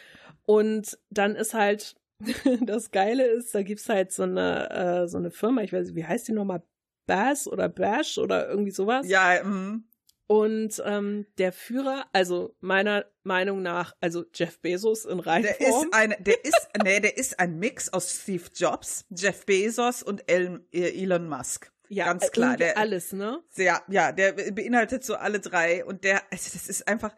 [0.45, 1.97] Und dann ist halt,
[2.63, 5.97] das Geile ist, da gibt's halt so eine, äh, so eine Firma, ich weiß nicht,
[5.97, 6.63] wie heißt die nochmal?
[7.07, 9.09] Bass oder Bash oder irgendwie sowas.
[9.09, 9.85] Ja, mm.
[10.29, 15.57] Und ähm, der Führer, also meiner Meinung nach, also Jeff Bezos in Reinform.
[15.59, 20.05] Der ist ein, der ist, nee, der ist ein Mix aus Steve Jobs, Jeff Bezos
[20.05, 21.73] und Elon Musk.
[21.89, 22.57] Ja, ganz klar.
[22.57, 23.43] Der, alles, ne?
[23.57, 27.17] Ja, ja, der beinhaltet so alle drei und der, also das ist einfach,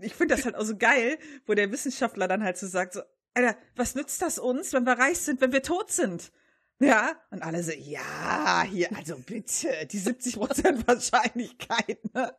[0.00, 3.02] ich finde das halt auch so geil, wo der Wissenschaftler dann halt so sagt, so,
[3.34, 6.32] Alter, was nützt das uns, wenn wir reich sind, wenn wir tot sind?
[6.82, 12.34] Ja, und alle so, ja, hier, also bitte, die 70 Prozent Wahrscheinlichkeit, ne?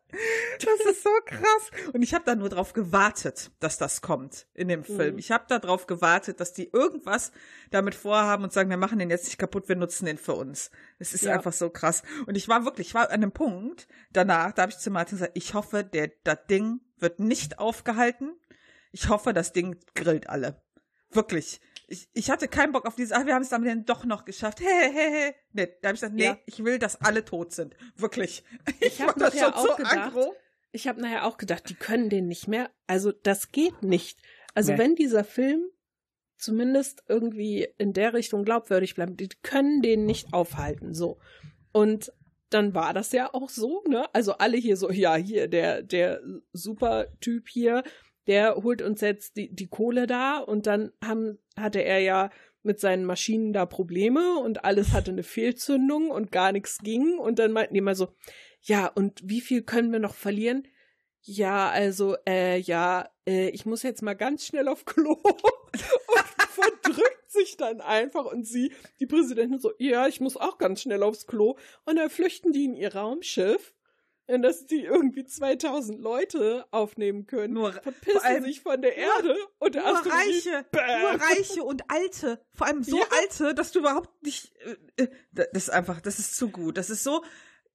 [0.60, 1.72] Das ist so krass.
[1.94, 5.14] Und ich habe da nur drauf gewartet, dass das kommt in dem Film.
[5.14, 5.20] Mhm.
[5.20, 7.32] Ich habe da drauf gewartet, dass die irgendwas
[7.72, 10.72] damit vorhaben und sagen, wir machen den jetzt nicht kaputt, wir nutzen den für uns.
[11.00, 11.34] Es ist ja.
[11.34, 12.04] einfach so krass.
[12.26, 15.20] Und ich war wirklich, ich war an einem Punkt danach, da habe ich zu Martin
[15.20, 18.34] gesagt, ich hoffe, der, das Ding wird nicht aufgehalten.
[18.91, 20.62] Ich hoffe, das Ding grillt alle.
[21.16, 21.59] Wirklich
[21.93, 24.59] ich, ich hatte keinen Bock auf dieses, ach, wir haben es dann doch noch geschafft.
[24.59, 25.36] Hey, hey, hey.
[25.53, 26.38] Nee, da habe ich gesagt, nee, ja.
[26.45, 27.76] ich will, dass alle tot sind.
[27.95, 28.43] Wirklich.
[28.80, 30.36] Ich, ich habe nachher auch so gedacht, aggro.
[30.72, 32.70] ich habe nachher auch gedacht, die können den nicht mehr.
[32.88, 34.20] Also das geht nicht.
[34.53, 34.80] Also nee.
[34.80, 35.70] wenn dieser Film
[36.38, 40.93] zumindest irgendwie in der Richtung glaubwürdig bleibt, die können den nicht aufhalten.
[40.93, 41.20] So.
[41.72, 42.11] Und
[42.49, 44.05] dann war das ja auch so, ne?
[44.14, 47.84] Also alle hier so, ja, hier, der, der Super-Typ hier,
[48.28, 52.30] der holt uns jetzt die, die Kohle da und dann haben, hatte er ja
[52.63, 57.17] mit seinen Maschinen da Probleme und alles hatte eine Fehlzündung und gar nichts ging.
[57.19, 58.15] Und dann meinten die mal so,
[58.61, 60.67] ja, und wie viel können wir noch verlieren?
[61.21, 65.13] Ja, also, äh, ja, äh, ich muss jetzt mal ganz schnell auf Klo.
[65.24, 70.82] Und verdrückt sich dann einfach und sie, die Präsidentin so, ja, ich muss auch ganz
[70.82, 71.57] schnell aufs Klo.
[71.86, 73.74] Und dann flüchten die in ihr Raumschiff
[74.28, 79.51] dass die irgendwie 2000 Leute aufnehmen können, nur, verpissen allem, sich von der Erde nur,
[79.59, 83.05] und der nur Reiche, nur Reiche und Alte, vor allem so ja.
[83.21, 84.53] Alte, dass du überhaupt nicht,
[84.97, 87.24] äh, äh das ist einfach, das ist zu gut, das ist so,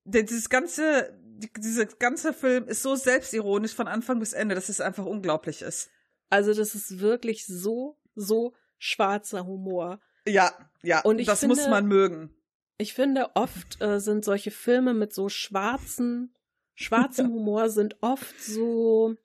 [0.05, 1.19] dieses ganze,
[1.57, 5.91] dieser ganze Film ist so selbstironisch von Anfang bis Ende, dass es einfach unglaublich ist.
[6.31, 10.01] Also das ist wirklich so, so schwarzer Humor.
[10.27, 12.35] Ja, ja, und das finde, muss man mögen.
[12.79, 16.35] Ich finde, oft äh, sind solche Filme mit so schwarzen
[16.79, 19.17] schwarzem Humor sind oft so,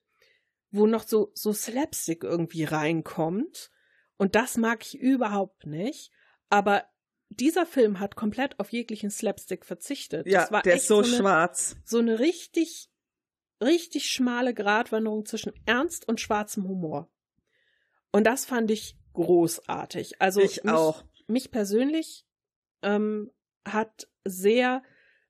[0.72, 3.72] wo noch so, so Slapstick irgendwie reinkommt.
[4.18, 6.12] Und das mag ich überhaupt nicht.
[6.50, 6.84] Aber
[7.30, 10.28] dieser Film hat komplett auf jeglichen Slapstick verzichtet.
[10.28, 11.76] Ja, der ist so, so eine, schwarz.
[11.86, 12.90] So eine richtig,
[13.62, 17.10] richtig schmale Gratwanderung zwischen Ernst und schwarzem Humor.
[18.12, 20.22] Und das fand ich großartig.
[20.22, 21.04] Also ich mich, auch.
[21.28, 22.26] Mich persönlich
[22.82, 23.32] ähm,
[23.66, 24.84] hat sehr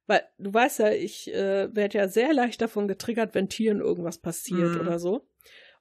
[0.07, 4.17] weil du weißt ja, ich äh, werde ja sehr leicht davon getriggert, wenn Tieren irgendwas
[4.17, 4.81] passiert mhm.
[4.81, 5.27] oder so.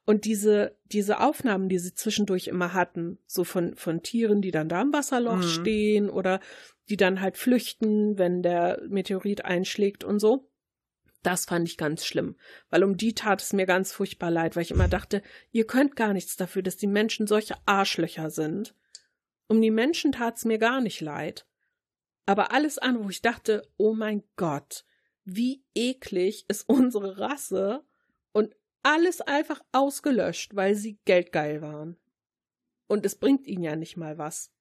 [0.05, 4.67] Und diese, diese Aufnahmen, die sie zwischendurch immer hatten, so von, von Tieren, die dann
[4.67, 5.43] da im Wasserloch mhm.
[5.43, 6.41] stehen oder
[6.89, 10.49] die dann halt flüchten, wenn der Meteorit einschlägt und so.
[11.21, 12.35] Das fand ich ganz schlimm,
[12.69, 15.21] weil um die tat es mir ganz furchtbar leid, weil ich immer dachte,
[15.51, 18.75] ihr könnt gar nichts dafür, dass die Menschen solche Arschlöcher sind.
[19.47, 21.45] Um die Menschen tat es mir gar nicht leid.
[22.25, 24.85] Aber alles an, wo ich dachte, oh mein Gott,
[25.25, 27.83] wie eklig ist unsere Rasse
[28.31, 31.97] und alles einfach ausgelöscht, weil sie geldgeil waren.
[32.87, 34.51] Und es bringt ihnen ja nicht mal was.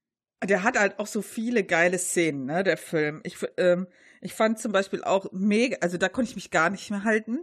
[0.43, 3.21] Der hat halt auch so viele geile Szenen, ne, der Film.
[3.25, 3.87] Ich, ähm,
[4.21, 7.41] ich fand zum Beispiel auch mega, also da konnte ich mich gar nicht mehr halten,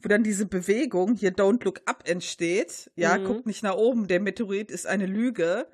[0.00, 2.90] wo dann diese Bewegung hier Don't Look Up entsteht.
[2.94, 3.24] Ja, mhm.
[3.24, 5.66] guckt nicht nach oben, der Meteorit ist eine Lüge.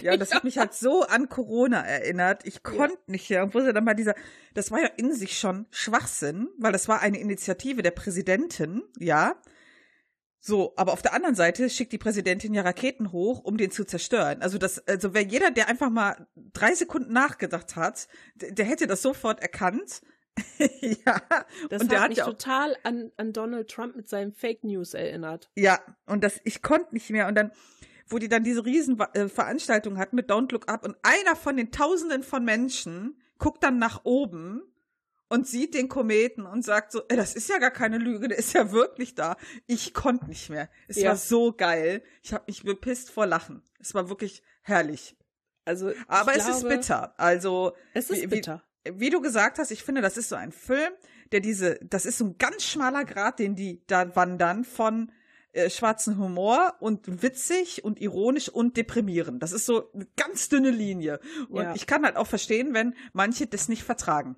[0.00, 2.46] Ja, das hat mich halt so an Corona erinnert.
[2.46, 3.12] Ich konnte ja.
[3.12, 4.14] nicht, ja, wo sie dann mal dieser,
[4.54, 9.36] das war ja in sich schon Schwachsinn, weil das war eine Initiative der Präsidentin, ja.
[10.46, 13.84] So, aber auf der anderen Seite schickt die Präsidentin ja Raketen hoch, um den zu
[13.84, 14.42] zerstören.
[14.42, 18.86] Also das, also wer jeder, der einfach mal drei Sekunden nachgedacht hat, der, der hätte
[18.86, 20.02] das sofort erkannt.
[20.58, 21.22] ja.
[21.70, 24.64] Das und hat der hat mich ja total an, an Donald Trump mit seinen Fake
[24.64, 25.50] News erinnert.
[25.56, 27.26] Ja, und das, ich konnte nicht mehr.
[27.26, 27.50] Und dann,
[28.08, 31.56] wo die dann diese riesen äh, Veranstaltung hatten mit Don't Look Up und einer von
[31.56, 34.62] den Tausenden von Menschen guckt dann nach oben
[35.28, 38.38] und sieht den Kometen und sagt so, ey, das ist ja gar keine Lüge, der
[38.38, 39.36] ist ja wirklich da.
[39.66, 40.68] Ich konnte nicht mehr.
[40.86, 41.10] Es Ja.
[41.10, 42.02] war so geil.
[42.22, 43.62] Ich habe mich bepisst vor Lachen.
[43.80, 45.16] Es war wirklich herrlich.
[45.64, 47.14] Also, Aber es ist glaube, bitter.
[47.18, 48.62] Also, Es ist wie- wie- bitter.
[48.92, 50.92] wie du gesagt hast, ich finde, das ist so ein Film,
[51.32, 55.10] der diese, das ist so ein ganz schmaler Grad, den die da wandern von
[55.54, 59.42] äh, schwarzen Humor und witzig und ironisch und deprimierend.
[59.42, 61.20] Das ist so eine ganz dünne Linie.
[61.48, 61.74] Und Ja.
[61.74, 64.36] ich kann halt auch verstehen, wenn manche das nicht vertragen.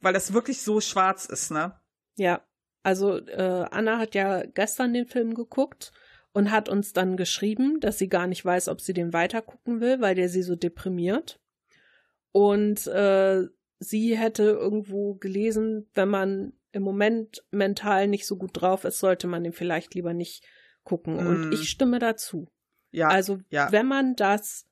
[0.00, 1.80] Weil das wirklich so schwarz ist, ne?
[2.16, 2.46] Ja,
[2.82, 5.92] also äh, Anna hat ja gestern den Film geguckt
[6.32, 10.00] und hat uns dann geschrieben, dass sie gar nicht weiß, ob sie den weitergucken will,
[10.00, 11.40] weil der sie so deprimiert.
[12.32, 13.46] Und äh,
[13.80, 19.26] sie hätte irgendwo gelesen, wenn man im Moment mental nicht so gut drauf ist, sollte
[19.26, 20.44] man den vielleicht lieber nicht
[20.84, 21.16] gucken.
[21.16, 21.26] Mm.
[21.26, 22.48] Und ich stimme dazu.
[22.90, 23.08] Ja.
[23.08, 23.70] Also, ja.
[23.70, 24.66] wenn man das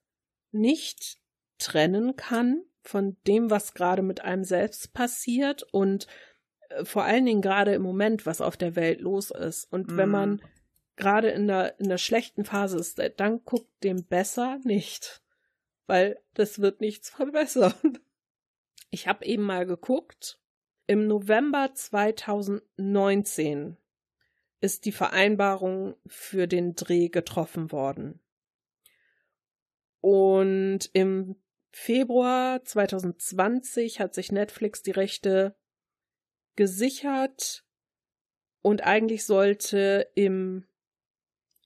[0.52, 1.18] nicht
[1.58, 6.06] trennen kann von dem, was gerade mit einem selbst passiert und
[6.70, 9.70] äh, vor allen Dingen gerade im Moment, was auf der Welt los ist.
[9.70, 10.12] Und wenn Mm.
[10.12, 10.42] man
[10.94, 15.22] gerade in der, in der schlechten Phase ist, äh, dann guckt dem besser nicht.
[15.86, 17.98] Weil das wird nichts verbessern.
[18.90, 20.38] Ich habe eben mal geguckt.
[20.88, 23.76] Im November 2019
[24.60, 28.20] ist die Vereinbarung für den Dreh getroffen worden.
[30.00, 31.34] Und im
[31.72, 35.56] Februar 2020 hat sich Netflix die Rechte
[36.54, 37.64] gesichert
[38.62, 40.68] und eigentlich sollte im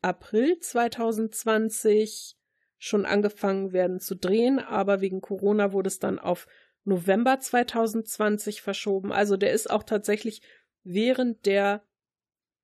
[0.00, 2.38] April 2020
[2.78, 6.46] schon angefangen werden zu drehen, aber wegen Corona wurde es dann auf
[6.84, 9.12] November 2020 verschoben.
[9.12, 10.42] Also der ist auch tatsächlich
[10.82, 11.82] während der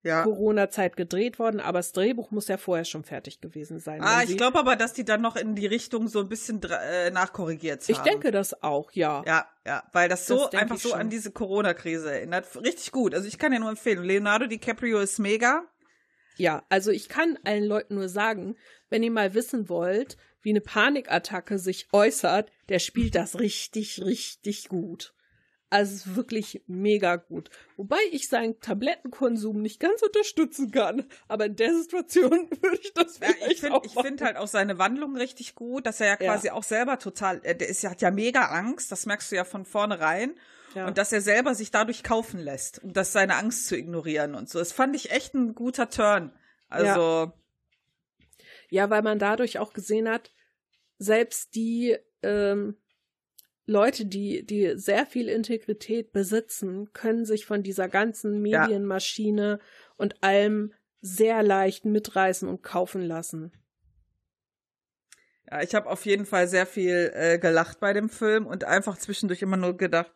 [0.07, 0.23] ja.
[0.23, 4.01] Corona-Zeit gedreht worden, aber das Drehbuch muss ja vorher schon fertig gewesen sein.
[4.03, 7.11] Ah, ich glaube aber, dass die dann noch in die Richtung so ein bisschen äh,
[7.11, 7.91] nachkorrigiert haben.
[7.91, 9.25] Ich denke das auch, ja.
[9.27, 11.01] Ja, ja, weil das so Das denke einfach so schon.
[11.01, 12.47] an diese Corona-Krise erinnert.
[12.57, 13.15] Richtig gut.
[13.15, 14.05] Also ich kann dir nur empfehlen.
[14.05, 15.65] Leonardo DiCaprio ist mega.
[16.37, 18.57] Ja, also ich kann allen Leuten nur sagen,
[18.91, 24.69] wenn ihr mal wissen wollt, wie eine Panikattacke sich äußert, der spielt das richtig, richtig
[24.69, 25.13] gut.
[25.69, 27.51] Also wirklich mega gut.
[27.77, 31.07] Wobei ich seinen Tablettenkonsum nicht ganz unterstützen kann.
[31.27, 34.79] Aber in der Situation würde ich das Ja, vielleicht ich finde find halt auch seine
[34.79, 36.33] Wandlung richtig gut, dass er ja Ja.
[36.35, 39.37] quasi auch selber total, äh, der ist ja, hat ja mega Angst, das merkst du
[39.37, 40.35] ja von vornherein.
[40.77, 40.87] Ja.
[40.87, 44.49] Und dass er selber sich dadurch kaufen lässt, um das seine Angst zu ignorieren und
[44.51, 44.59] so.
[44.59, 46.33] Das fand ich echt ein guter Turn.
[46.69, 47.33] Also,
[48.69, 50.33] Ja, weil man dadurch auch gesehen hat,
[50.99, 52.77] selbst die ähm,
[53.65, 58.67] Leute, die, die sehr viel Integrität besitzen, können sich von dieser ganzen Ja.
[58.67, 59.61] Medienmaschine
[59.97, 63.53] und allem sehr leicht mitreißen und kaufen lassen.
[65.51, 68.99] ja, ich habe auf jeden Fall sehr viel äh, gelacht bei dem Film und einfach
[68.99, 70.13] zwischendurch immer nur gedacht,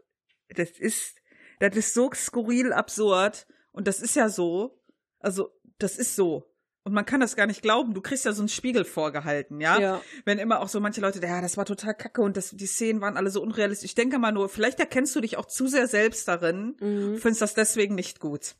[0.54, 1.16] das ist,
[1.58, 4.80] das ist so skurril absurd und das ist ja so,
[5.18, 6.46] also das ist so.
[6.82, 7.92] Und man kann das gar nicht glauben.
[7.92, 9.78] Du kriegst ja so einen Spiegel vorgehalten, ja?
[9.78, 10.02] Ja.
[10.24, 13.02] Wenn immer auch so manche Leute, ja, das war total kacke und das, die Szenen
[13.02, 13.90] waren alle so unrealistisch.
[13.90, 17.18] Ich denke mal nur, vielleicht erkennst du dich auch zu sehr selbst darin, Mhm.
[17.18, 18.56] findest das deswegen nicht gut.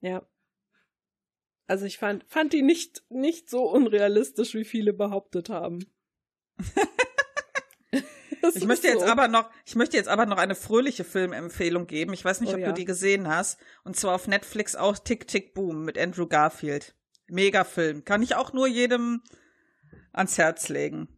[0.00, 0.26] Ja.
[1.66, 5.86] Also ich fand, fand die nicht, nicht so unrealistisch, wie viele behauptet haben.
[8.42, 9.06] Das Ich möchte jetzt so.
[9.06, 12.12] aber noch, ich möchte jetzt aber noch eine fröhliche Filmempfehlung geben.
[12.12, 12.66] Ich weiß nicht, Oh ob ja.
[12.68, 13.58] du die gesehen hast.
[13.84, 16.94] Und zwar auf Netflix auch Tick Tick Boom mit Andrew Garfield.
[17.28, 18.04] Mega Film.
[18.04, 19.22] Kann ich auch nur jedem
[20.12, 21.08] ans Herz legen.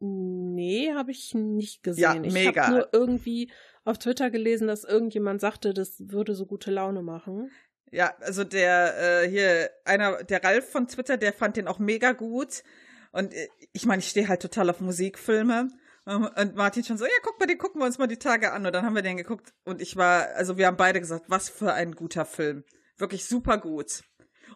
[0.00, 2.02] Nee, habe ich nicht gesehen.
[2.02, 2.64] Ja, ich mega.
[2.66, 3.50] habe nur irgendwie
[3.84, 7.50] auf Twitter gelesen, dass irgendjemand sagte, das würde so gute Laune machen.
[7.90, 12.12] Ja, also der äh, hier einer der Ralf von Twitter, der fand den auch mega
[12.12, 12.64] gut
[13.12, 15.68] und äh, ich meine, ich stehe halt total auf Musikfilme
[16.06, 18.66] und Martin schon so, ja, guck mal, den gucken wir uns mal die Tage an
[18.66, 21.48] und dann haben wir den geguckt und ich war, also wir haben beide gesagt, was
[21.48, 22.64] für ein guter Film,
[22.98, 24.02] wirklich super gut.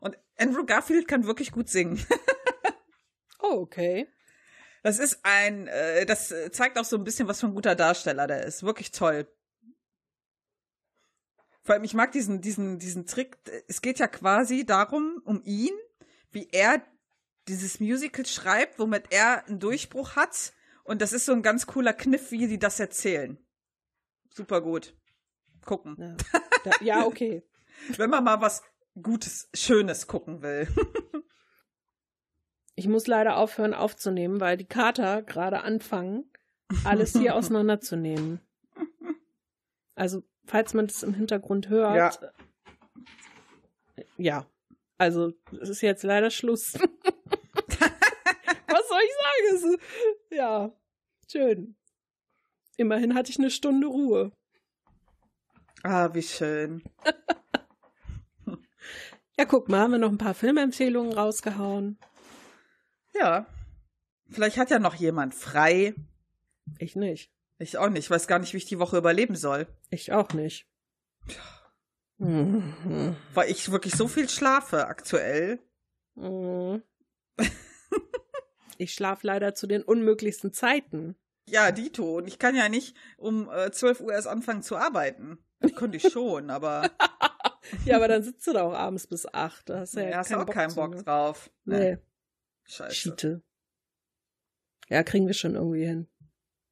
[0.00, 2.04] Und Andrew Garfield kann wirklich gut singen.
[3.40, 4.08] Oh, okay.
[4.82, 8.26] Das ist ein, äh, das zeigt auch so ein bisschen, was für ein guter Darsteller
[8.26, 8.62] der ist.
[8.62, 9.26] Wirklich toll.
[11.62, 13.38] Vor allem, ich mag diesen, diesen, diesen Trick.
[13.68, 15.72] Es geht ja quasi darum, um ihn,
[16.30, 16.82] wie er
[17.46, 20.52] dieses Musical schreibt, womit er einen Durchbruch hat.
[20.88, 23.36] Und das ist so ein ganz cooler Kniff, wie die das erzählen.
[24.30, 24.96] Super gut.
[25.66, 25.96] Gucken.
[25.98, 26.16] Ja,
[26.64, 27.46] da, ja okay.
[27.98, 28.62] Wenn man mal was
[29.00, 30.66] Gutes, Schönes gucken will.
[32.74, 36.32] Ich muss leider aufhören aufzunehmen, weil die Kater gerade anfangen,
[36.84, 38.40] alles hier auseinanderzunehmen.
[39.94, 41.96] Also, falls man das im Hintergrund hört.
[41.96, 42.30] Ja.
[43.96, 44.46] äh, Ja.
[44.96, 46.78] Also, es ist jetzt leider Schluss.
[49.52, 49.80] Was soll ich sagen?
[49.80, 49.80] Es
[50.30, 50.72] ist, ja,
[51.30, 51.76] schön.
[52.76, 54.32] Immerhin hatte ich eine Stunde Ruhe.
[55.82, 56.82] Ah, wie schön.
[59.38, 61.98] ja, guck mal, haben wir noch ein paar Filmempfehlungen rausgehauen.
[63.14, 63.46] Ja.
[64.30, 65.94] Vielleicht hat ja noch jemand frei.
[66.78, 67.32] Ich nicht.
[67.58, 68.04] Ich auch nicht.
[68.04, 69.66] Ich weiß gar nicht, wie ich die Woche überleben soll.
[69.90, 70.68] Ich auch nicht.
[72.18, 73.16] Mhm.
[73.34, 75.60] Weil ich wirklich so viel schlafe aktuell.
[76.14, 76.82] Mhm.
[78.78, 81.16] ich schlafe leider zu den unmöglichsten Zeiten.
[81.48, 82.18] Ja, Dito.
[82.18, 85.38] Und ich kann ja nicht um äh, 12 Uhr erst anfangen zu arbeiten.
[85.60, 86.90] Das konnte ich schon, aber.
[87.84, 89.68] ja, aber dann sitzt du da auch abends bis 8.
[89.68, 91.02] Da hast du ja, ja hast keinen auch Bock keinen zu, Bock ne?
[91.02, 91.50] drauf.
[91.64, 91.98] Nee.
[92.64, 92.94] Scheiße.
[92.94, 93.42] Schiete.
[94.88, 96.08] Ja, kriegen wir schon irgendwie hin.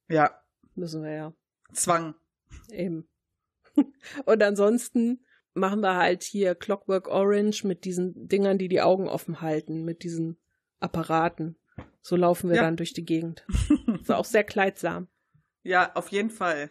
[0.09, 0.41] Ja.
[0.75, 1.33] Müssen wir ja.
[1.73, 2.15] Zwang.
[2.69, 3.07] Eben.
[4.25, 9.41] Und ansonsten machen wir halt hier Clockwork Orange mit diesen Dingern, die die Augen offen
[9.41, 10.37] halten, mit diesen
[10.79, 11.57] Apparaten.
[12.01, 12.63] So laufen wir Ja.
[12.63, 13.45] dann durch die Gegend.
[13.99, 15.07] Ist auch sehr kleidsam.
[15.63, 16.69] Ja, auf jeden Fall.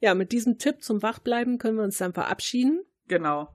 [0.00, 3.54] Ja, mit diesem Tipp zum Wachbleiben können wir uns dann verabschieden Genau.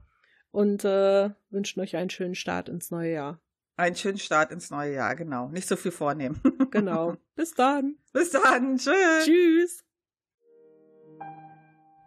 [0.51, 3.41] und äh, wünschen euch einen schönen Start ins neue Jahr.
[3.77, 5.49] Einen schönen Start ins neue Jahr, genau.
[5.49, 6.39] Nicht so viel vornehmen.
[6.71, 7.17] Genau.
[7.35, 7.97] Bis dann.
[8.13, 8.77] Bis dann.
[8.77, 9.25] Tschüss.
[9.25, 9.84] Tschüss.